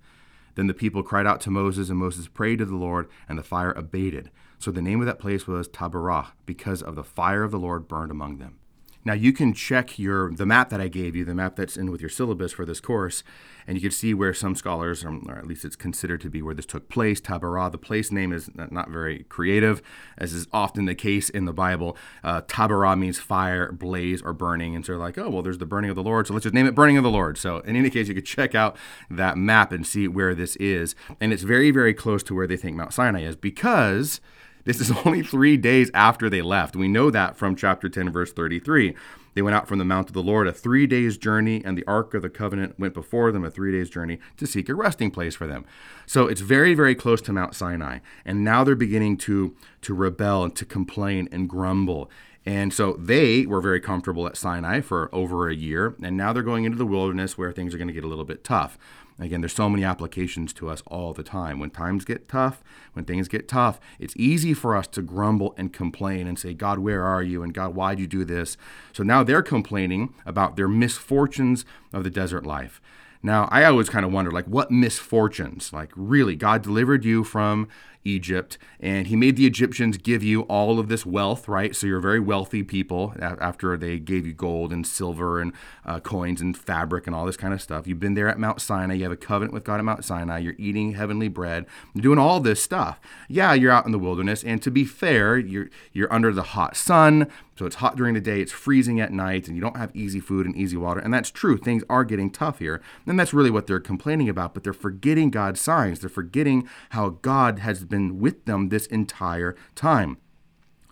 Then 0.56 0.68
the 0.68 0.74
people 0.74 1.04
cried 1.04 1.26
out 1.26 1.40
to 1.42 1.50
Moses, 1.50 1.90
and 1.90 1.98
Moses 1.98 2.28
prayed 2.28 2.60
to 2.60 2.66
the 2.66 2.76
Lord, 2.76 3.08
and 3.30 3.40
the 3.40 3.44
fire 3.44 3.72
abated. 3.72 4.30
So 4.60 4.72
the 4.72 4.82
name 4.82 5.00
of 5.00 5.06
that 5.06 5.20
place 5.20 5.48
was 5.48 5.70
Taberah, 5.70 6.34
because 6.46 6.82
of 6.82 6.96
the 6.96 7.04
fire 7.06 7.44
of 7.44 7.52
the 7.52 7.60
Lord 7.60 7.88
burned 7.88 8.12
among 8.12 8.40
them. 8.40 8.60
Now 9.06 9.14
you 9.14 9.32
can 9.32 9.54
check 9.54 10.00
your 10.00 10.32
the 10.32 10.48
map 10.48 10.70
that 10.72 10.82
I 10.82 10.88
gave 10.88 11.16
you, 11.16 11.24
the 11.24 11.36
map 11.36 11.56
that's 11.56 11.78
in 11.78 11.92
with 11.92 12.02
your 12.02 12.10
syllabus 12.10 12.52
for 12.52 12.66
this 12.66 12.80
course, 12.80 13.24
and 13.68 13.78
you 13.78 13.82
can 13.82 13.92
see 13.92 14.16
where 14.16 14.34
some 14.34 14.56
scholars, 14.56 15.06
or 15.06 15.38
at 15.38 15.46
least 15.46 15.64
it's 15.64 15.76
considered 15.76 16.22
to 16.22 16.30
be 16.30 16.42
where 16.42 16.56
this 16.56 16.66
took 16.66 16.90
place. 16.90 17.22
Taberah, 17.22 17.72
the 17.72 17.78
place 17.78 18.12
name 18.12 18.34
is 18.34 18.50
not 18.56 18.90
very 18.90 19.24
creative, 19.26 19.84
as 20.18 20.34
is 20.34 20.48
often 20.52 20.86
the 20.86 20.96
case 20.96 21.30
in 21.30 21.46
the 21.46 21.54
Bible. 21.54 21.96
Uh, 22.24 22.42
Taberah 22.42 22.98
means 22.98 23.20
fire, 23.20 23.72
blaze, 23.72 24.24
or 24.24 24.34
burning, 24.34 24.76
and 24.76 24.84
so 24.84 24.94
they're 24.94 25.00
like, 25.00 25.20
oh 25.20 25.30
well, 25.30 25.44
there's 25.44 25.60
the 25.60 25.66
burning 25.68 25.92
of 25.92 25.96
the 25.96 26.04
Lord, 26.04 26.26
so 26.26 26.34
let's 26.34 26.44
just 26.44 26.56
name 26.56 26.66
it 26.66 26.74
burning 26.74 26.98
of 26.98 27.04
the 27.04 27.12
Lord. 27.12 27.38
So 27.38 27.60
in 27.60 27.76
any 27.76 27.92
case, 27.92 28.08
you 28.08 28.16
could 28.16 28.26
check 28.26 28.56
out 28.56 28.76
that 29.12 29.38
map 29.38 29.72
and 29.72 29.86
see 29.86 30.08
where 30.08 30.34
this 30.34 30.56
is, 30.56 30.96
and 31.22 31.32
it's 31.32 31.44
very 31.44 31.70
very 31.70 31.94
close 31.94 32.24
to 32.24 32.34
where 32.34 32.48
they 32.48 32.58
think 32.58 32.76
Mount 32.76 32.94
Sinai 32.94 33.22
is 33.22 33.36
because 33.36 34.20
this 34.66 34.82
is 34.82 34.92
only 35.06 35.24
three 35.24 35.56
days 35.56 35.90
after 35.94 36.30
they 36.30 36.42
left. 36.42 36.76
We 36.76 36.88
know 36.88 37.10
that 37.10 37.38
from 37.38 37.56
chapter 37.56 37.88
10, 37.88 38.12
verse 38.12 38.34
33. 38.34 38.96
They 39.36 39.42
went 39.42 39.56
out 39.56 39.68
from 39.68 39.80
the 39.80 39.86
mount 39.86 40.08
of 40.08 40.14
the 40.14 40.24
Lord 40.24 40.48
a 40.48 40.54
three 40.54 40.88
days 40.88 41.18
journey, 41.18 41.62
and 41.64 41.78
the 41.78 41.86
ark 41.86 42.14
of 42.14 42.22
the 42.22 42.30
covenant 42.30 42.80
went 42.80 42.94
before 42.94 43.32
them 43.32 43.44
a 43.44 43.52
three 43.52 43.72
days 43.72 43.90
journey 43.90 44.20
to 44.38 44.48
seek 44.48 44.70
a 44.70 44.76
resting 44.76 45.12
place 45.12 45.36
for 45.36 45.46
them. 45.46 45.66
So 46.06 46.28
it's 46.28 46.42
very, 46.42 46.74
very 46.74 46.96
close 46.96 47.22
to 47.24 47.34
Mount 47.34 47.54
Sinai. 47.54 48.00
And 48.24 48.44
now 48.44 48.64
they're 48.64 48.76
beginning 48.76 49.18
to, 49.18 49.54
to 49.82 49.94
rebel 49.94 50.46
and 50.46 50.56
to 50.56 50.66
complain 50.66 51.28
and 51.32 51.50
grumble. 51.50 52.10
And 52.46 52.74
so 52.74 52.94
they 52.94 53.46
were 53.46 53.60
very 53.60 53.82
comfortable 53.82 54.28
at 54.28 54.38
Sinai 54.38 54.80
for 54.82 55.14
over 55.14 55.50
a 55.50 55.56
year, 55.56 55.96
and 56.02 56.16
now 56.16 56.32
they're 56.32 56.44
going 56.44 56.64
into 56.64 56.78
the 56.78 56.86
wilderness 56.86 57.38
where 57.38 57.52
things 57.52 57.74
are 57.74 57.78
going 57.78 57.88
to 57.88 57.94
get 57.94 58.04
a 58.04 58.08
little 58.08 58.24
bit 58.24 58.44
tough. 58.44 58.78
Again, 59.18 59.42
there's 59.42 59.54
so 59.54 59.70
many 59.70 59.84
applications 59.86 60.52
to 60.54 60.70
us 60.70 60.84
all 60.88 61.14
the 61.14 61.24
time. 61.24 61.58
When 61.60 61.70
times 61.70 62.04
get 62.04 62.28
tough, 62.28 62.62
when 62.94 63.06
things 63.06 63.30
get 63.30 63.48
tough, 63.48 63.80
it's 63.98 64.14
easy 64.18 64.54
for 64.54 64.76
us 64.76 64.88
to 64.88 65.02
grumble 65.02 65.56
and 65.58 65.72
complain 65.72 66.28
and 66.28 66.38
say, 66.38 66.54
God, 66.54 66.80
where 66.80 67.04
are 67.04 67.24
you? 67.24 67.42
And 67.42 67.54
God, 67.54 67.76
why'd 67.76 68.00
you 68.00 68.08
do 68.08 68.26
this? 68.26 68.58
So 68.92 69.04
now 69.04 69.24
they're 69.24 69.42
complaining 69.42 70.14
about 70.26 70.58
their 70.58 70.68
misfortunes 70.68 71.64
of 71.94 72.04
the 72.04 72.10
desert 72.10 72.46
life. 72.46 72.82
Now, 73.24 73.48
I 73.52 73.64
always 73.64 73.90
kind 73.90 74.06
of 74.06 74.12
wonder, 74.12 74.32
like, 74.32 74.46
what 74.46 74.70
misfortunes? 74.70 75.74
Like, 75.74 75.92
really, 75.96 76.36
God 76.36 76.62
delivered 76.62 77.06
you 77.06 77.24
from 77.24 77.70
Egypt, 78.06 78.58
and 78.80 79.08
he 79.08 79.16
made 79.16 79.36
the 79.36 79.46
Egyptians 79.46 79.98
give 79.98 80.24
you 80.24 80.42
all 80.44 80.80
of 80.80 80.88
this 80.88 81.06
wealth, 81.06 81.48
right? 81.48 81.76
So 81.76 81.88
you're 81.88 82.00
very 82.00 82.20
wealthy 82.20 82.64
people 82.64 83.14
after 83.20 83.76
they 83.76 84.00
gave 84.00 84.26
you 84.26 84.34
gold 84.34 84.72
and 84.72 84.86
silver 84.86 85.42
and 85.42 85.52
uh, 85.86 86.00
coins 86.00 86.40
and 86.40 86.56
fabric 86.56 87.08
and 87.08 87.16
all 87.16 87.26
this 87.26 87.36
kind 87.36 87.54
of 87.54 87.62
stuff. 87.62 87.88
You've 87.88 88.00
been 88.00 88.14
there 88.14 88.30
at 88.30 88.40
Mount 88.40 88.62
Sinai. 88.62 88.94
You 88.94 89.04
have 89.04 89.12
a 89.12 89.18
covenant 89.18 89.54
with 89.54 89.64
God 89.64 89.80
at 89.80 89.86
Mount 89.86 90.06
Sinai. 90.06 90.38
You're 90.38 90.56
eating 90.58 90.94
heavenly 90.94 91.28
bread. 91.28 91.66
You're 91.94 92.04
doing 92.04 92.20
all 92.20 92.40
this 92.40 92.62
stuff. 92.62 93.00
Yeah, 93.28 93.54
you're 93.54 93.72
out 93.72 93.86
in 93.86 93.92
the 93.92 94.00
wilderness, 94.00 94.44
and 94.44 94.62
to 94.62 94.72
be 94.72 94.86
fair, 94.86 95.38
you're 95.38 95.70
you're 95.92 96.14
under 96.14 96.32
the 96.32 96.44
hot 96.44 96.78
sun. 96.78 97.28
So 97.58 97.66
it's 97.66 97.78
hot 97.78 97.96
during 97.96 98.16
the 98.16 98.22
day, 98.22 98.42
it's 98.42 98.52
freezing 98.52 99.00
at 99.00 99.14
night, 99.14 99.48
and 99.48 99.56
you 99.56 99.62
don't 99.62 99.78
have 99.78 99.96
easy 99.96 100.20
food 100.20 100.46
and 100.46 100.58
easy 100.58 100.76
water. 100.76 101.00
And 101.00 101.14
that's 101.14 101.32
true. 101.32 101.56
Things 101.56 101.86
are 101.90 102.04
getting 102.04 102.30
tough 102.30 102.60
here. 102.60 102.82
And 103.08 103.18
that's 103.18 103.34
really 103.34 103.50
what 103.50 103.66
they're 103.66 103.80
complaining 103.80 104.28
about, 104.28 104.54
but 104.54 104.66
they're 104.66 104.74
forgetting 104.74 105.30
God's 105.30 105.62
signs. 105.62 106.02
They're 106.02 106.10
forgetting 106.10 106.68
how 106.90 107.12
God 107.22 107.60
has 107.60 107.86
been 107.86 107.95
with 108.20 108.46
them 108.46 108.70
this 108.70 108.88
entire 108.88 109.56
time. 109.76 110.18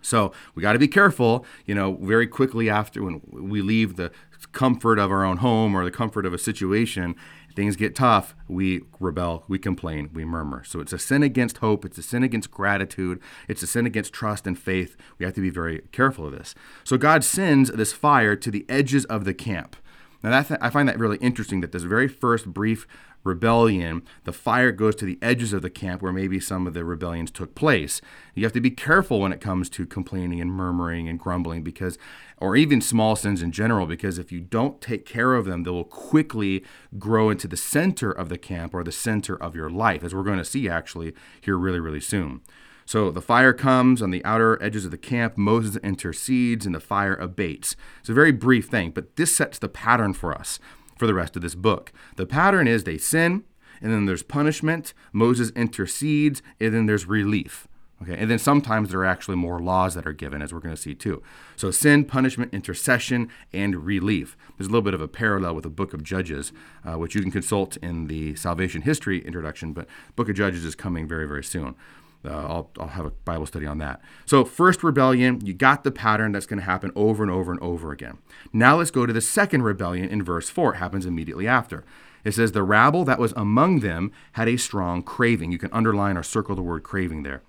So 0.02 0.32
we 0.54 0.60
got 0.60 0.74
to 0.74 0.78
be 0.78 0.88
careful, 0.88 1.46
you 1.64 1.74
know, 1.74 1.94
very 1.94 2.26
quickly 2.26 2.68
after 2.68 3.02
when 3.02 3.22
we 3.30 3.62
leave 3.62 3.96
the 3.96 4.12
comfort 4.52 4.98
of 4.98 5.10
our 5.10 5.24
own 5.24 5.38
home 5.38 5.74
or 5.74 5.84
the 5.84 5.90
comfort 5.90 6.26
of 6.26 6.34
a 6.34 6.38
situation 6.38 7.16
things 7.54 7.76
get 7.76 7.94
tough, 7.94 8.34
we 8.48 8.82
rebel, 9.00 9.44
we 9.48 9.58
complain, 9.58 10.10
we 10.12 10.24
murmur. 10.24 10.64
So 10.64 10.80
it's 10.80 10.92
a 10.92 10.98
sin 10.98 11.22
against 11.22 11.58
hope, 11.58 11.84
it's 11.84 11.98
a 11.98 12.02
sin 12.02 12.22
against 12.22 12.50
gratitude, 12.50 13.20
it's 13.48 13.62
a 13.62 13.66
sin 13.66 13.86
against 13.86 14.12
trust 14.12 14.46
and 14.46 14.58
faith. 14.58 14.96
We 15.18 15.24
have 15.24 15.34
to 15.34 15.40
be 15.40 15.50
very 15.50 15.82
careful 15.92 16.26
of 16.26 16.32
this. 16.32 16.54
So 16.82 16.98
God 16.98 17.24
sends 17.24 17.70
this 17.70 17.92
fire 17.92 18.36
to 18.36 18.50
the 18.50 18.66
edges 18.68 19.04
of 19.06 19.24
the 19.24 19.34
camp. 19.34 19.76
Now, 20.22 20.42
th- 20.42 20.58
I 20.62 20.70
find 20.70 20.88
that 20.88 20.98
really 20.98 21.18
interesting 21.18 21.60
that 21.60 21.72
this 21.72 21.82
very 21.82 22.08
first 22.08 22.46
brief 22.46 22.86
rebellion, 23.24 24.02
the 24.24 24.32
fire 24.32 24.70
goes 24.70 24.94
to 24.96 25.04
the 25.04 25.18
edges 25.20 25.52
of 25.52 25.62
the 25.62 25.70
camp 25.70 26.02
where 26.02 26.12
maybe 26.12 26.38
some 26.38 26.66
of 26.66 26.74
the 26.74 26.84
rebellions 26.84 27.30
took 27.30 27.54
place. 27.54 28.00
You 28.34 28.44
have 28.44 28.52
to 28.52 28.60
be 28.60 28.70
careful 28.70 29.20
when 29.20 29.32
it 29.32 29.40
comes 29.40 29.68
to 29.70 29.86
complaining 29.86 30.40
and 30.40 30.52
murmuring 30.52 31.08
and 31.08 31.18
grumbling 31.18 31.62
because 31.62 31.98
or 32.38 32.56
even 32.56 32.80
small 32.80 33.16
sins 33.16 33.42
in 33.42 33.52
general 33.52 33.86
because 33.86 34.18
if 34.18 34.30
you 34.30 34.40
don't 34.40 34.80
take 34.80 35.06
care 35.06 35.34
of 35.34 35.46
them 35.46 35.62
they 35.62 35.70
will 35.70 35.84
quickly 35.84 36.64
grow 36.98 37.30
into 37.30 37.48
the 37.48 37.56
center 37.56 38.10
of 38.10 38.28
the 38.28 38.38
camp 38.38 38.74
or 38.74 38.84
the 38.84 38.92
center 38.92 39.40
of 39.42 39.54
your 39.54 39.70
life 39.70 40.04
as 40.04 40.14
we're 40.14 40.22
going 40.22 40.38
to 40.38 40.44
see 40.44 40.68
actually 40.68 41.14
here 41.40 41.56
really 41.56 41.80
really 41.80 42.00
soon. 42.00 42.40
So 42.86 43.10
the 43.10 43.22
fire 43.22 43.54
comes 43.54 44.02
on 44.02 44.10
the 44.10 44.24
outer 44.24 44.62
edges 44.62 44.84
of 44.84 44.90
the 44.90 44.98
camp. 44.98 45.38
Moses 45.38 45.76
intercedes 45.76 46.66
and 46.66 46.74
the 46.74 46.80
fire 46.80 47.14
abates. 47.14 47.76
It's 48.00 48.10
a 48.10 48.14
very 48.14 48.32
brief 48.32 48.66
thing, 48.66 48.90
but 48.90 49.16
this 49.16 49.34
sets 49.34 49.58
the 49.58 49.70
pattern 49.70 50.12
for 50.12 50.34
us 50.34 50.58
for 50.96 51.06
the 51.06 51.14
rest 51.14 51.36
of 51.36 51.42
this 51.42 51.54
book. 51.54 51.92
The 52.16 52.26
pattern 52.26 52.68
is 52.68 52.84
they 52.84 52.98
sin, 52.98 53.44
and 53.80 53.92
then 53.92 54.06
there's 54.06 54.22
punishment, 54.22 54.94
Moses 55.12 55.50
intercedes, 55.50 56.42
and 56.60 56.74
then 56.74 56.86
there's 56.86 57.06
relief. 57.06 57.68
Okay, 58.02 58.16
and 58.18 58.30
then 58.30 58.38
sometimes 58.38 58.90
there 58.90 59.00
are 59.00 59.06
actually 59.06 59.36
more 59.36 59.60
laws 59.60 59.94
that 59.94 60.06
are 60.06 60.12
given, 60.12 60.42
as 60.42 60.52
we're 60.52 60.60
going 60.60 60.74
to 60.74 60.80
see 60.80 60.94
too. 60.94 61.22
So 61.56 61.70
sin, 61.70 62.04
punishment, 62.04 62.52
intercession, 62.52 63.30
and 63.52 63.86
relief. 63.86 64.36
There's 64.58 64.66
a 64.66 64.70
little 64.70 64.82
bit 64.82 64.94
of 64.94 65.00
a 65.00 65.08
parallel 65.08 65.54
with 65.54 65.62
the 65.62 65.70
Book 65.70 65.94
of 65.94 66.02
Judges, 66.02 66.52
uh, 66.84 66.98
which 66.98 67.14
you 67.14 67.22
can 67.22 67.30
consult 67.30 67.76
in 67.78 68.08
the 68.08 68.34
Salvation 68.34 68.82
History 68.82 69.24
introduction. 69.24 69.72
But 69.72 69.86
Book 70.16 70.28
of 70.28 70.34
Judges 70.34 70.64
is 70.64 70.74
coming 70.74 71.06
very, 71.06 71.26
very 71.26 71.44
soon. 71.44 71.76
Uh, 72.24 72.30
I'll, 72.30 72.70
I'll 72.78 72.88
have 72.88 73.04
a 73.04 73.10
Bible 73.10 73.46
study 73.46 73.66
on 73.66 73.78
that. 73.78 74.00
So, 74.24 74.44
first 74.44 74.82
rebellion, 74.82 75.44
you 75.44 75.52
got 75.52 75.84
the 75.84 75.90
pattern 75.90 76.32
that's 76.32 76.46
going 76.46 76.58
to 76.58 76.64
happen 76.64 76.90
over 76.96 77.22
and 77.22 77.30
over 77.30 77.52
and 77.52 77.60
over 77.60 77.92
again. 77.92 78.18
Now, 78.52 78.76
let's 78.76 78.90
go 78.90 79.04
to 79.04 79.12
the 79.12 79.20
second 79.20 79.62
rebellion 79.62 80.08
in 80.08 80.22
verse 80.22 80.48
4. 80.48 80.74
It 80.74 80.78
happens 80.78 81.06
immediately 81.06 81.46
after. 81.46 81.84
It 82.24 82.32
says, 82.32 82.52
The 82.52 82.62
rabble 82.62 83.04
that 83.04 83.18
was 83.18 83.32
among 83.36 83.80
them 83.80 84.10
had 84.32 84.48
a 84.48 84.56
strong 84.56 85.02
craving. 85.02 85.52
You 85.52 85.58
can 85.58 85.72
underline 85.72 86.16
or 86.16 86.22
circle 86.22 86.56
the 86.56 86.62
word 86.62 86.82
craving 86.82 87.22
there. 87.22 87.42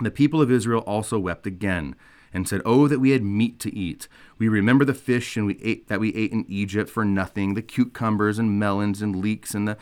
The 0.00 0.10
people 0.10 0.40
of 0.40 0.50
Israel 0.50 0.82
also 0.82 1.18
wept 1.18 1.46
again 1.46 1.96
and 2.32 2.48
said, 2.48 2.62
Oh, 2.64 2.86
that 2.86 3.00
we 3.00 3.10
had 3.10 3.24
meat 3.24 3.58
to 3.60 3.74
eat. 3.74 4.08
We 4.38 4.48
remember 4.48 4.84
the 4.84 4.94
fish 4.94 5.36
and 5.36 5.46
we 5.46 5.58
ate 5.62 5.88
that 5.88 6.00
we 6.00 6.14
ate 6.14 6.32
in 6.32 6.44
Egypt 6.48 6.88
for 6.90 7.04
nothing, 7.04 7.54
the 7.54 7.62
cucumbers 7.62 8.38
and 8.38 8.58
melons 8.58 9.02
and 9.02 9.16
leeks 9.16 9.54
and 9.54 9.66
the 9.66 9.76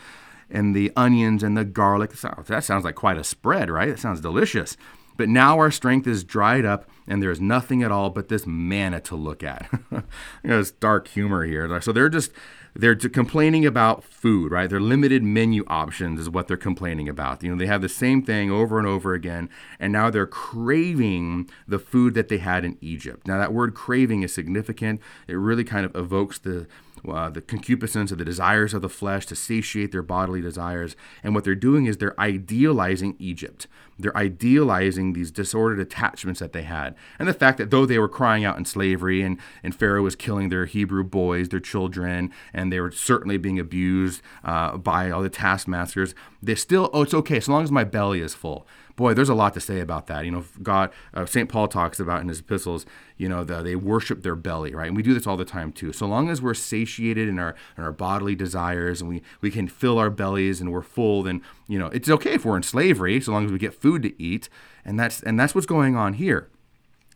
and 0.55 0.73
the 0.73 0.91
onions 0.95 1.43
and 1.43 1.57
the 1.57 1.65
garlic. 1.65 2.13
That 2.13 2.63
sounds 2.63 2.85
like 2.85 2.95
quite 2.95 3.17
a 3.17 3.23
spread, 3.23 3.69
right? 3.69 3.89
That 3.89 3.99
sounds 3.99 4.21
delicious. 4.21 4.77
But 5.17 5.29
now 5.29 5.59
our 5.59 5.71
strength 5.71 6.07
is 6.07 6.23
dried 6.23 6.65
up, 6.65 6.89
and 7.07 7.21
there 7.21 7.31
is 7.31 7.39
nothing 7.39 7.83
at 7.83 7.91
all 7.91 8.09
but 8.09 8.29
this 8.29 8.45
manna 8.45 8.99
to 9.01 9.15
look 9.15 9.43
at. 9.43 9.69
you 9.91 10.03
know, 10.43 10.59
it's 10.59 10.71
dark 10.71 11.07
humor 11.09 11.45
here. 11.45 11.81
So 11.81 11.91
they're 11.91 12.09
just 12.09 12.31
they're 12.73 12.95
complaining 12.95 13.65
about 13.65 14.03
food, 14.03 14.51
right? 14.51 14.69
Their 14.69 14.81
limited 14.81 15.23
menu 15.23 15.63
options 15.67 16.19
is 16.19 16.29
what 16.29 16.47
they're 16.47 16.57
complaining 16.57 17.07
about. 17.07 17.41
You 17.41 17.51
know, 17.51 17.57
they 17.57 17.67
have 17.67 17.81
the 17.81 17.87
same 17.87 18.21
thing 18.21 18.51
over 18.51 18.77
and 18.77 18.87
over 18.87 19.13
again, 19.13 19.49
and 19.79 19.93
now 19.93 20.09
they're 20.09 20.27
craving 20.27 21.49
the 21.65 21.79
food 21.79 22.13
that 22.15 22.27
they 22.27 22.39
had 22.39 22.65
in 22.65 22.77
Egypt. 22.81 23.27
Now, 23.27 23.37
that 23.37 23.53
word 23.53 23.75
craving 23.75 24.23
is 24.23 24.33
significant. 24.33 24.99
It 25.27 25.35
really 25.35 25.63
kind 25.63 25.85
of 25.85 25.95
evokes 25.95 26.37
the 26.37 26.67
uh, 27.09 27.29
the 27.29 27.41
concupiscence 27.41 28.11
of 28.11 28.17
the 28.17 28.25
desires 28.25 28.73
of 28.73 28.81
the 28.81 28.89
flesh 28.89 29.25
to 29.27 29.35
satiate 29.35 29.91
their 29.91 30.01
bodily 30.01 30.41
desires. 30.41 30.95
And 31.23 31.33
what 31.33 31.43
they're 31.43 31.55
doing 31.55 31.85
is 31.85 31.97
they're 31.97 32.19
idealizing 32.19 33.15
Egypt. 33.19 33.67
They're 33.97 34.17
idealizing 34.17 35.13
these 35.13 35.31
disordered 35.31 35.79
attachments 35.79 36.39
that 36.39 36.51
they 36.51 36.63
had. 36.63 36.95
And 37.17 37.27
the 37.27 37.33
fact 37.33 37.57
that 37.59 37.71
though 37.71 37.85
they 37.85 37.99
were 37.99 38.09
crying 38.09 38.43
out 38.43 38.57
in 38.57 38.65
slavery 38.65 39.21
and, 39.21 39.39
and 39.63 39.73
Pharaoh 39.73 40.03
was 40.03 40.15
killing 40.15 40.49
their 40.49 40.65
Hebrew 40.65 41.03
boys, 41.03 41.49
their 41.49 41.59
children, 41.59 42.31
and 42.53 42.71
they 42.71 42.79
were 42.79 42.91
certainly 42.91 43.37
being 43.37 43.59
abused 43.59 44.21
uh, 44.43 44.77
by 44.77 45.09
all 45.11 45.21
the 45.21 45.29
taskmasters, 45.29 46.13
they 46.41 46.55
still, 46.55 46.89
oh, 46.93 47.03
it's 47.03 47.13
okay 47.13 47.37
as 47.37 47.47
long 47.47 47.63
as 47.63 47.71
my 47.71 47.83
belly 47.83 48.19
is 48.19 48.35
full 48.35 48.67
boy, 48.95 49.13
there's 49.13 49.29
a 49.29 49.35
lot 49.35 49.53
to 49.53 49.59
say 49.59 49.79
about 49.79 50.07
that. 50.07 50.25
You 50.25 50.31
know, 50.31 50.45
God, 50.61 50.91
uh, 51.13 51.25
St. 51.25 51.49
Paul 51.49 51.67
talks 51.67 51.99
about 51.99 52.21
in 52.21 52.29
his 52.29 52.39
epistles, 52.39 52.85
you 53.17 53.27
know, 53.27 53.43
the, 53.43 53.61
they 53.61 53.75
worship 53.75 54.23
their 54.23 54.35
belly, 54.35 54.73
right? 54.73 54.87
And 54.87 54.95
we 54.95 55.03
do 55.03 55.13
this 55.13 55.27
all 55.27 55.37
the 55.37 55.45
time 55.45 55.71
too. 55.71 55.93
So 55.93 56.05
long 56.05 56.29
as 56.29 56.41
we're 56.41 56.53
satiated 56.53 57.27
in 57.27 57.39
our 57.39 57.55
in 57.77 57.83
our 57.83 57.91
bodily 57.91 58.35
desires 58.35 59.01
and 59.01 59.09
we, 59.09 59.21
we 59.41 59.51
can 59.51 59.67
fill 59.67 59.97
our 59.97 60.09
bellies 60.09 60.61
and 60.61 60.71
we're 60.71 60.81
full, 60.81 61.23
then, 61.23 61.41
you 61.67 61.79
know, 61.79 61.87
it's 61.87 62.09
okay 62.09 62.33
if 62.33 62.45
we're 62.45 62.57
in 62.57 62.63
slavery, 62.63 63.19
so 63.21 63.31
long 63.31 63.45
as 63.45 63.51
we 63.51 63.57
get 63.57 63.73
food 63.73 64.03
to 64.03 64.21
eat. 64.21 64.49
And 64.83 64.99
that's 64.99 65.21
and 65.23 65.39
that's 65.39 65.53
what's 65.53 65.67
going 65.67 65.95
on 65.95 66.13
here. 66.13 66.49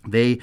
They 0.08 0.40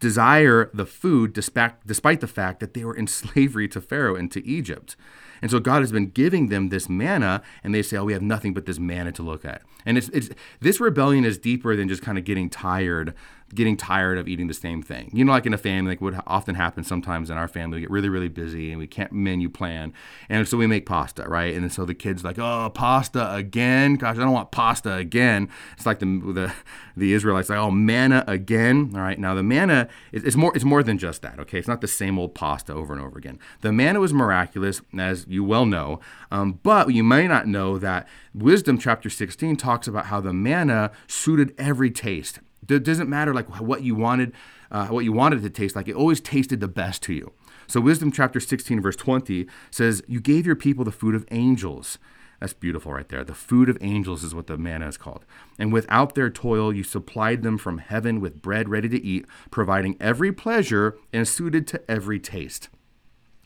desire 0.00 0.70
the 0.74 0.84
food 0.84 1.32
despite, 1.32 1.86
despite 1.86 2.20
the 2.20 2.26
fact 2.26 2.60
that 2.60 2.74
they 2.74 2.84
were 2.84 2.94
in 2.94 3.06
slavery 3.06 3.68
to 3.68 3.80
Pharaoh 3.80 4.16
and 4.16 4.30
to 4.32 4.46
Egypt. 4.46 4.96
And 5.42 5.50
so 5.50 5.60
God 5.60 5.80
has 5.80 5.92
been 5.92 6.10
giving 6.10 6.48
them 6.48 6.68
this 6.68 6.88
manna, 6.88 7.42
and 7.62 7.74
they 7.74 7.82
say, 7.82 7.96
"Oh, 7.96 8.04
we 8.04 8.12
have 8.12 8.22
nothing 8.22 8.54
but 8.54 8.66
this 8.66 8.78
manna 8.78 9.12
to 9.12 9.22
look 9.22 9.44
at." 9.44 9.62
And 9.86 9.96
it's, 9.96 10.08
it's 10.10 10.30
this 10.60 10.80
rebellion 10.80 11.24
is 11.24 11.38
deeper 11.38 11.76
than 11.76 11.88
just 11.88 12.02
kind 12.02 12.18
of 12.18 12.24
getting 12.24 12.50
tired 12.50 13.14
getting 13.54 13.76
tired 13.76 14.18
of 14.18 14.28
eating 14.28 14.46
the 14.46 14.54
same 14.54 14.82
thing. 14.82 15.10
You 15.12 15.24
know, 15.24 15.32
like 15.32 15.46
in 15.46 15.54
a 15.54 15.58
family, 15.58 15.92
like 15.92 16.00
what 16.00 16.22
often 16.26 16.54
happens 16.54 16.86
sometimes 16.86 17.30
in 17.30 17.36
our 17.36 17.48
family, 17.48 17.76
we 17.76 17.80
get 17.82 17.90
really, 17.90 18.08
really 18.08 18.28
busy 18.28 18.70
and 18.70 18.78
we 18.78 18.86
can't 18.86 19.12
menu 19.12 19.48
plan. 19.48 19.92
And 20.28 20.46
so 20.46 20.56
we 20.56 20.66
make 20.66 20.86
pasta, 20.86 21.24
right? 21.28 21.54
And 21.54 21.72
so 21.72 21.84
the 21.84 21.94
kids 21.94 22.24
like, 22.24 22.38
oh, 22.38 22.70
pasta 22.70 23.34
again? 23.34 23.96
Gosh, 23.96 24.16
I 24.16 24.20
don't 24.20 24.32
want 24.32 24.50
pasta 24.50 24.94
again. 24.94 25.48
It's 25.76 25.86
like 25.86 25.98
the 25.98 26.06
the, 26.06 26.52
the 26.96 27.12
Israelites 27.12 27.48
like, 27.48 27.58
oh, 27.58 27.70
manna 27.70 28.24
again. 28.26 28.92
All 28.94 29.00
right. 29.00 29.18
Now 29.18 29.34
the 29.34 29.42
manna 29.42 29.88
is 30.12 30.24
it's 30.24 30.36
more 30.36 30.54
it's 30.54 30.64
more 30.64 30.82
than 30.82 30.98
just 30.98 31.22
that. 31.22 31.38
Okay, 31.40 31.58
it's 31.58 31.68
not 31.68 31.80
the 31.80 31.88
same 31.88 32.18
old 32.18 32.34
pasta 32.34 32.72
over 32.72 32.92
and 32.92 33.02
over 33.02 33.18
again. 33.18 33.38
The 33.62 33.72
manna 33.72 34.00
was 34.00 34.12
miraculous, 34.12 34.80
as 34.96 35.26
you 35.28 35.44
well 35.44 35.66
know. 35.66 36.00
Um, 36.30 36.60
but 36.62 36.92
you 36.92 37.02
may 37.02 37.26
not 37.26 37.46
know 37.46 37.78
that 37.78 38.06
Wisdom 38.34 38.78
chapter 38.78 39.10
16 39.10 39.56
talks 39.56 39.88
about 39.88 40.06
how 40.06 40.20
the 40.20 40.32
manna 40.32 40.90
suited 41.06 41.54
every 41.58 41.90
taste 41.90 42.40
it 42.76 42.84
doesn't 42.84 43.08
matter 43.08 43.34
like 43.34 43.48
what 43.60 43.82
you 43.82 43.94
wanted, 43.94 44.32
uh, 44.70 44.88
what 44.88 45.04
you 45.04 45.12
wanted 45.12 45.40
it 45.40 45.42
to 45.42 45.50
taste 45.50 45.76
like. 45.76 45.88
It 45.88 45.94
always 45.94 46.20
tasted 46.20 46.60
the 46.60 46.68
best 46.68 47.02
to 47.04 47.12
you. 47.12 47.32
So 47.66 47.80
Wisdom 47.80 48.12
chapter 48.12 48.40
16 48.40 48.80
verse 48.80 48.96
20 48.96 49.46
says, 49.70 50.02
"You 50.06 50.20
gave 50.20 50.46
your 50.46 50.56
people 50.56 50.84
the 50.84 50.92
food 50.92 51.14
of 51.14 51.26
angels." 51.30 51.98
That's 52.40 52.52
beautiful 52.52 52.92
right 52.92 53.08
there. 53.08 53.24
The 53.24 53.34
food 53.34 53.68
of 53.68 53.78
angels 53.80 54.22
is 54.22 54.34
what 54.34 54.46
the 54.46 54.56
manna 54.56 54.86
is 54.86 54.96
called. 54.96 55.24
And 55.58 55.72
without 55.72 56.14
their 56.14 56.30
toil, 56.30 56.72
you 56.72 56.84
supplied 56.84 57.42
them 57.42 57.58
from 57.58 57.78
heaven 57.78 58.20
with 58.20 58.40
bread 58.40 58.68
ready 58.68 58.88
to 58.88 59.04
eat, 59.04 59.26
providing 59.50 59.96
every 59.98 60.30
pleasure 60.32 60.96
and 61.12 61.26
suited 61.26 61.66
to 61.68 61.90
every 61.90 62.20
taste. 62.20 62.68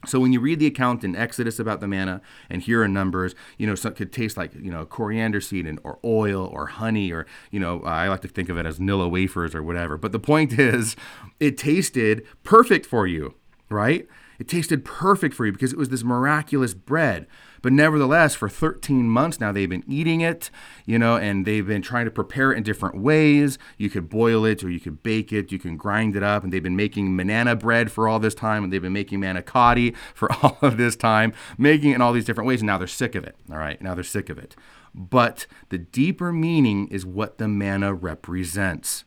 So 0.05 0.19
when 0.19 0.33
you 0.33 0.41
read 0.41 0.59
the 0.59 0.67
account 0.67 1.05
in 1.05 1.15
Exodus 1.15 1.59
about 1.59 1.81
the 1.81 1.87
manna 1.87 2.21
and 2.51 2.61
here 2.63 2.83
in 2.83 2.93
Numbers, 2.93 3.35
you 3.57 3.67
know, 3.67 3.75
so 3.75 3.89
it 3.89 3.97
could 3.97 4.13
taste 4.13 4.37
like, 4.37 4.53
you 4.55 4.71
know, 4.71 4.85
coriander 4.85 5.41
seed 5.41 5.67
and, 5.67 5.79
or 5.85 5.99
oil 6.05 6.47
or 6.47 6.67
honey 6.67 7.13
or, 7.13 7.27
you 7.51 7.61
know, 7.61 7.83
I 7.83 8.09
like 8.09 8.21
to 8.23 8.29
think 8.29 8.49
of 8.49 8.59
it 8.59 8.67
as 8.67 8.79
Nilla 8.79 9.11
wafers 9.11 9.55
or 9.55 9.63
whatever. 9.63 9.97
But 9.97 10.13
the 10.13 10.19
point 10.19 10.53
is, 10.59 10.97
it 11.39 11.57
tasted 11.57 12.27
perfect 12.43 12.85
for 12.87 13.07
you, 13.07 13.35
right? 13.69 14.09
It 14.43 14.49
tasted 14.49 14.85
perfect 14.85 15.37
for 15.37 15.47
you 15.47 15.53
because 15.53 15.73
it 15.73 15.79
was 15.79 15.91
this 15.91 16.03
miraculous 16.03 16.75
bread. 16.75 17.29
But 17.63 17.73
nevertheless, 17.73 18.35
for 18.35 18.49
13 18.49 19.09
months 19.09 19.39
now, 19.39 19.53
they've 19.53 19.71
been 19.71 19.85
eating 19.87 20.21
it, 20.21 20.51
you 20.85 20.99
know, 20.99 21.17
and 21.17 21.47
they've 21.47 21.65
been 21.65 21.81
trying 21.81 22.07
to 22.07 22.11
prepare 22.11 22.51
it 22.51 22.57
in 22.57 22.65
different 22.65 22.97
ways. 22.99 23.57
You 23.79 23.89
could 23.89 24.09
boil 24.09 24.45
it 24.45 24.65
or 24.65 24.69
you 24.69 24.81
could 24.81 25.01
bake 25.05 25.33
it, 25.33 25.53
you 25.53 25.61
can 25.61 25.77
grind 25.77 26.17
it 26.17 26.25
up. 26.25 26.43
And 26.43 26.53
they've 26.53 26.61
been 26.61 26.75
making 26.75 27.17
banana 27.17 27.55
bread 27.55 27.93
for 27.93 28.09
all 28.09 28.19
this 28.19 28.35
time, 28.35 28.65
and 28.65 28.73
they've 28.73 28.83
been 28.83 28.93
making 28.93 29.21
manicotti 29.21 29.95
for 30.15 30.33
all 30.33 30.59
of 30.61 30.77
this 30.77 30.97
time, 30.97 31.33
making 31.57 31.93
it 31.93 31.95
in 31.95 32.03
all 32.03 32.13
these 32.13 32.25
different 32.25 32.49
ways. 32.49 32.63
And 32.63 32.67
now 32.67 32.79
they're 32.79 32.89
sick 32.89 33.15
of 33.15 33.23
it. 33.23 33.37
All 33.49 33.59
right, 33.59 33.81
now 33.81 33.95
they're 33.95 34.03
sick 34.03 34.29
of 34.29 34.39
it. 34.39 34.57
But 34.93 35.47
the 35.69 35.79
deeper 35.79 36.33
meaning 36.33 36.89
is 36.89 37.07
what 37.07 37.39
the 37.39 37.47
manna 37.47 37.95
represents. 37.95 39.05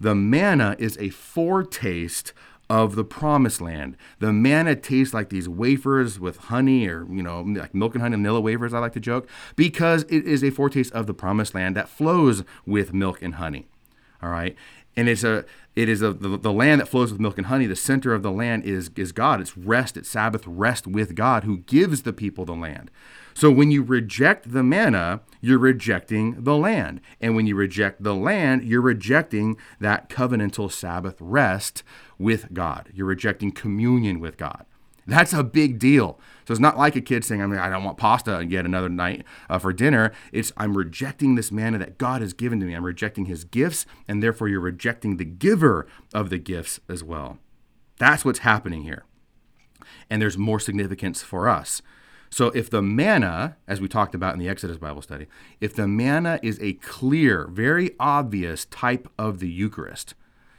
The 0.00 0.14
manna 0.14 0.76
is 0.78 0.96
a 0.98 1.10
foretaste 1.10 2.32
of 2.72 2.94
the 2.94 3.04
promised 3.04 3.60
land. 3.60 3.98
The 4.18 4.32
manna 4.32 4.74
tastes 4.74 5.12
like 5.12 5.28
these 5.28 5.46
wafers 5.46 6.18
with 6.18 6.38
honey 6.38 6.88
or, 6.88 7.06
you 7.10 7.22
know, 7.22 7.42
like 7.42 7.74
milk 7.74 7.94
and 7.94 8.00
honey, 8.00 8.16
vanilla 8.16 8.40
wafers, 8.40 8.72
I 8.72 8.78
like 8.78 8.94
to 8.94 9.00
joke, 9.00 9.28
because 9.56 10.04
it 10.04 10.24
is 10.24 10.42
a 10.42 10.48
foretaste 10.48 10.90
of 10.94 11.06
the 11.06 11.12
promised 11.12 11.54
land 11.54 11.76
that 11.76 11.90
flows 11.90 12.44
with 12.64 12.94
milk 12.94 13.20
and 13.20 13.34
honey. 13.34 13.66
All 14.22 14.30
right. 14.30 14.56
And 14.96 15.06
it's 15.06 15.22
a 15.22 15.44
it 15.76 15.90
is 15.90 16.00
a, 16.00 16.14
the, 16.14 16.38
the 16.38 16.52
land 16.52 16.80
that 16.80 16.88
flows 16.88 17.12
with 17.12 17.20
milk 17.20 17.36
and 17.36 17.48
honey. 17.48 17.66
The 17.66 17.76
center 17.76 18.14
of 18.14 18.22
the 18.22 18.32
land 18.32 18.64
is 18.64 18.90
is 18.96 19.12
God. 19.12 19.42
It's 19.42 19.54
rest, 19.54 19.98
it's 19.98 20.08
Sabbath 20.08 20.46
rest 20.46 20.86
with 20.86 21.14
God 21.14 21.44
who 21.44 21.58
gives 21.58 22.02
the 22.02 22.14
people 22.14 22.46
the 22.46 22.54
land. 22.54 22.90
So 23.34 23.50
when 23.50 23.70
you 23.70 23.82
reject 23.82 24.52
the 24.52 24.62
manna, 24.62 25.20
you're 25.40 25.58
rejecting 25.58 26.42
the 26.42 26.56
land. 26.56 27.00
And 27.20 27.34
when 27.34 27.46
you 27.46 27.56
reject 27.56 28.02
the 28.02 28.14
land, 28.14 28.64
you're 28.64 28.80
rejecting 28.80 29.56
that 29.80 30.08
covenantal 30.08 30.70
Sabbath 30.70 31.16
rest 31.20 31.82
with 32.18 32.52
God. 32.52 32.90
You're 32.94 33.06
rejecting 33.06 33.52
communion 33.52 34.20
with 34.20 34.36
God. 34.36 34.64
That's 35.06 35.32
a 35.32 35.42
big 35.42 35.78
deal. 35.78 36.20
So 36.46 36.52
it's 36.52 36.60
not 36.60 36.78
like 36.78 36.94
a 36.94 37.00
kid 37.00 37.24
saying, 37.24 37.42
I 37.42 37.46
mean, 37.46 37.58
I 37.58 37.68
don't 37.68 37.82
want 37.84 37.98
pasta 37.98 38.44
yet 38.48 38.64
another 38.64 38.88
night 38.88 39.24
uh, 39.50 39.58
for 39.58 39.72
dinner. 39.72 40.12
It's, 40.32 40.52
I'm 40.56 40.76
rejecting 40.76 41.34
this 41.34 41.50
manna 41.50 41.78
that 41.78 41.98
God 41.98 42.20
has 42.20 42.32
given 42.32 42.60
to 42.60 42.66
me. 42.66 42.74
I'm 42.74 42.84
rejecting 42.84 43.26
his 43.26 43.44
gifts, 43.44 43.84
and 44.06 44.22
therefore 44.22 44.48
you're 44.48 44.60
rejecting 44.60 45.16
the 45.16 45.24
giver 45.24 45.86
of 46.14 46.30
the 46.30 46.38
gifts 46.38 46.78
as 46.88 47.02
well. 47.02 47.38
That's 47.98 48.24
what's 48.24 48.40
happening 48.40 48.82
here. 48.82 49.04
And 50.08 50.22
there's 50.22 50.38
more 50.38 50.60
significance 50.60 51.22
for 51.22 51.48
us. 51.48 51.82
So 52.32 52.46
if 52.54 52.70
the 52.70 52.80
manna, 52.80 53.58
as 53.68 53.78
we 53.78 53.88
talked 53.88 54.14
about 54.14 54.32
in 54.32 54.40
the 54.40 54.48
Exodus 54.48 54.78
Bible 54.78 55.02
study, 55.02 55.26
if 55.60 55.74
the 55.74 55.86
manna 55.86 56.40
is 56.42 56.58
a 56.62 56.72
clear, 56.72 57.46
very 57.46 57.90
obvious 58.00 58.64
type 58.64 59.06
of 59.18 59.38
the 59.38 59.50
Eucharist, 59.50 60.14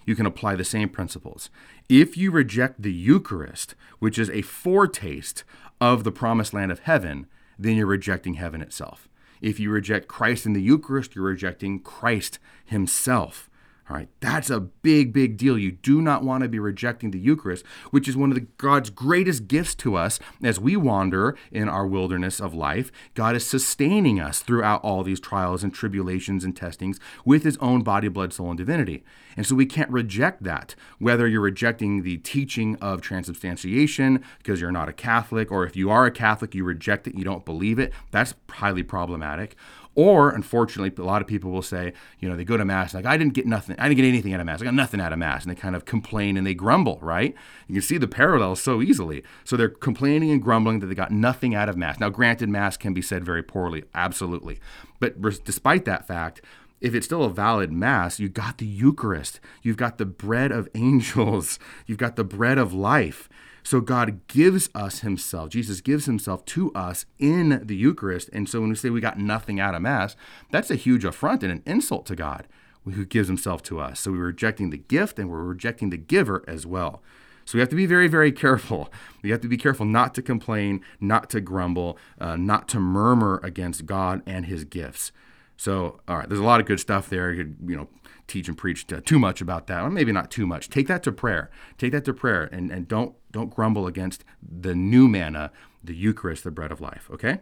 you 0.06 0.15
can 0.15 0.27
apply 0.27 0.56
the 0.56 0.63
same 0.63 0.88
principles. 0.88 1.50
If 1.89 2.15
you 2.15 2.30
reject 2.30 2.84
the 2.84 2.94
Eucharist, 2.94 3.74
which 3.98 4.20
is 4.20 4.30
a 4.30 4.44
foretaste 4.44 5.44
of 5.82 6.03
the 6.03 6.12
promised 6.12 6.53
land 6.53 6.72
of 6.72 6.82
heaven, 6.82 7.25
then 7.58 7.75
you're 7.75 7.88
rejecting 7.88 8.36
heaven 8.36 8.62
itself. 8.62 9.10
If 9.42 9.60
you 9.60 9.72
reject 9.72 10.08
Christ 10.08 10.46
in 10.46 10.53
the 10.53 10.62
Eucharist, 10.62 11.15
you're 11.15 11.25
rejecting 11.25 11.80
Christ 11.80 12.38
himself. 12.65 13.50
All 13.90 13.98
right, 13.98 14.08
that's 14.22 14.50
a 14.50 14.62
big, 14.62 15.12
big 15.12 15.36
deal. 15.36 15.58
You 15.58 15.74
do 15.74 16.02
not 16.02 16.24
want 16.24 16.42
to 16.44 16.50
be 16.50 16.58
rejecting 16.58 17.12
the 17.12 17.20
Eucharist, 17.20 17.66
which 17.92 18.08
is 18.08 18.16
one 18.16 18.32
of 18.32 18.36
the, 18.36 18.48
God's 18.58 18.90
greatest 18.90 19.50
gifts 19.50 19.75
to 19.75 19.96
us 19.96 20.20
as 20.42 20.58
we 20.58 20.78
wander 20.78 21.38
in 21.52 21.68
our 21.68 21.86
wilderness 21.86 22.40
of 22.40 22.54
life. 22.54 22.94
God 23.13 23.36
is 23.36 23.46
sustaining 23.46 24.22
us 24.22 24.40
throughout 24.40 24.82
all 24.84 25.04
these 25.04 25.20
trials 25.20 25.66
and 25.66 25.74
tribulations 25.74 26.46
and 26.46 26.56
testings 26.56 26.98
with 27.25 27.44
His 27.44 27.58
own 27.58 27.84
body, 27.84 28.08
blood, 28.08 28.32
soul, 28.32 28.52
and 28.52 28.58
divinity. 28.58 29.04
And 29.36 29.46
so 29.46 29.54
we 29.54 29.66
can't 29.66 29.90
reject 29.90 30.44
that, 30.44 30.75
whether 31.00 31.28
you're 31.28 31.42
rejecting 31.42 32.04
the 32.04 32.18
teaching 32.18 32.78
of 32.78 33.02
transubstantiation 33.02 34.24
because 34.38 34.62
you're 34.62 34.72
not 34.72 34.88
a 34.88 34.94
Catholic, 34.94 35.52
or 35.52 35.66
if 35.66 35.75
you 35.75 35.90
are 35.90 36.06
a 36.06 36.12
Catholic, 36.12 36.56
you 36.56 36.63
reject 36.63 37.06
it, 37.06 37.16
you 37.16 37.25
don't 37.25 37.44
believe 37.44 37.80
it. 37.80 37.92
That's 38.12 38.34
highly 38.50 38.84
problematic 38.84 39.58
or 39.96 40.30
unfortunately, 40.32 40.92
a 41.04 41.06
lot 41.06 41.22
of 41.22 41.28
people 41.28 41.52
will 41.52 41.62
say, 41.62 41.94
you 42.20 42.28
know, 42.28 42.36
they 42.36 42.44
go 42.44 42.58
to 42.58 42.66
mass 42.66 42.94
like 42.94 43.06
I 43.06 43.18
didn't 43.18 43.34
get 43.34 43.46
nothing, 43.46 43.76
I 43.78 43.88
didn't 43.88 43.98
get 43.98 44.08
anything 44.08 44.34
out 44.34 44.40
of 44.40 44.46
mass, 44.46 44.62
I 44.62 44.66
got 44.66 44.74
nothing 44.74 45.00
out 45.00 45.14
of 45.14 45.20
mass, 45.20 45.44
and 45.44 45.52
they 45.52 45.60
kind 45.60 45.76
of 45.76 45.86
complain 45.86 46.36
and 46.38 46.46
they 46.48 46.54
grumble, 46.54 47.00
right? 47.02 47.36
You 47.68 47.76
can 47.76 47.82
see 47.82 47.98
the 47.98 48.08
parallels 48.08 48.62
so 48.62 48.82
easily. 48.82 49.24
So 49.44 49.56
they're 49.56 49.70
complaining 49.70 50.32
and 50.32 50.42
grumbling 50.42 50.80
that 50.80 50.88
they 50.88 50.96
got 50.96 51.12
nothing 51.12 51.54
out 51.54 51.70
of 51.70 51.78
mass. 51.78 52.00
Now, 52.00 52.10
granted, 52.10 52.50
mass 52.50 52.78
can 52.78 52.94
be 52.94 53.02
said 53.02 53.24
very 53.24 53.44
poorly, 53.44 53.84
absolutely, 53.94 54.60
but 55.00 55.22
despite 55.44 55.86
that 55.86 56.08
fact, 56.08 56.41
if 56.84 56.94
it's 56.94 57.06
still 57.06 57.24
a 57.24 57.30
valid 57.30 57.72
mass, 57.72 58.20
you 58.20 58.28
got 58.28 58.58
the 58.58 58.65
Eucharist, 58.65 59.39
you've 59.62 59.78
got 59.78 59.98
the 59.98 60.06
bread 60.06 60.52
of 60.52 60.67
angels, 60.76 61.58
you've 61.88 61.98
got 61.98 62.17
the 62.17 62.26
bread 62.26 62.58
of 62.58 62.74
life. 62.74 63.30
So 63.63 63.80
God 63.80 64.28
gives 64.28 64.69
us 64.76 64.99
himself. 64.99 65.49
Jesus 65.49 65.82
gives 65.82 66.06
himself 66.06 66.43
to 66.45 66.71
us 66.73 67.06
in 67.17 67.62
the 67.65 67.76
Eucharist. 67.76 68.30
And 68.34 68.47
so 68.47 68.60
when 68.60 68.69
we 68.69 68.76
say 68.76 68.89
we 68.89 68.99
got 69.02 69.17
nothing 69.17 69.60
out 69.60 69.73
of 69.73 69.82
Mass, 69.82 70.15
that's 70.52 70.69
a 70.69 70.76
huge 70.76 71.06
affront 71.06 71.43
and 71.43 71.52
an 71.52 71.63
insult 71.65 72.06
to 72.08 72.15
God 72.15 72.47
who 72.84 73.06
gives 73.06 73.30
himself 73.30 73.63
to 73.63 73.80
us. 73.80 74.02
So 74.02 74.12
we're 74.12 74.26
rejecting 74.26 74.69
the 74.69 74.78
gift 74.78 75.17
and 75.17 75.30
we're 75.30 75.43
rejecting 75.43 75.89
the 75.89 75.97
giver 75.97 76.43
as 76.47 76.65
well. 76.65 77.02
So 77.45 77.58
we 77.58 77.60
have 77.62 77.69
to 77.69 77.76
be 77.76 77.86
very, 77.86 78.08
very 78.08 78.32
careful. 78.34 78.91
We 79.21 79.30
have 79.32 79.41
to 79.41 79.47
be 79.47 79.58
careful 79.58 79.86
not 79.86 80.13
to 80.15 80.21
complain, 80.21 80.82
not 80.99 81.30
to 81.32 81.41
grumble, 81.41 81.97
uh, 82.19 82.36
not 82.36 82.67
to 82.69 82.80
murmur 82.80 83.39
against 83.43 83.86
God 83.86 84.21
and 84.26 84.45
his 84.45 84.65
gifts. 84.65 85.12
So, 85.56 86.02
all 86.08 86.17
right, 86.17 86.28
there's 86.28 86.41
a 86.41 86.45
lot 86.45 86.60
of 86.60 86.65
good 86.65 86.80
stuff 86.80 87.10
there. 87.10 87.32
You 87.32 87.45
could, 87.45 87.56
you 87.69 87.78
know, 87.78 87.88
teach 88.28 88.48
and 88.48 88.58
preach 88.58 88.92
uh, 88.92 89.02
too 89.06 89.20
much 89.20 89.42
about 89.42 89.68
that, 89.68 89.84
or 89.84 89.90
maybe 89.90 90.12
not 90.12 90.32
too 90.32 90.48
much. 90.48 90.70
Take 90.70 90.88
that 90.88 91.04
to 91.04 91.12
prayer. 91.12 91.50
Take 91.78 91.92
that 91.92 92.06
to 92.06 92.14
prayer, 92.14 92.50
and, 92.52 92.72
and 92.72 92.88
don't 92.88 93.16
don't 93.32 93.50
grumble 93.50 93.88
against 93.88 94.24
the 94.42 94.76
new 94.76 95.08
manna, 95.08 95.52
the 95.84 95.96
Eucharist, 95.96 96.44
the 96.44 96.52
bread 96.52 96.72
of 96.72 96.82
life. 96.82 97.10
Okay. 97.12 97.40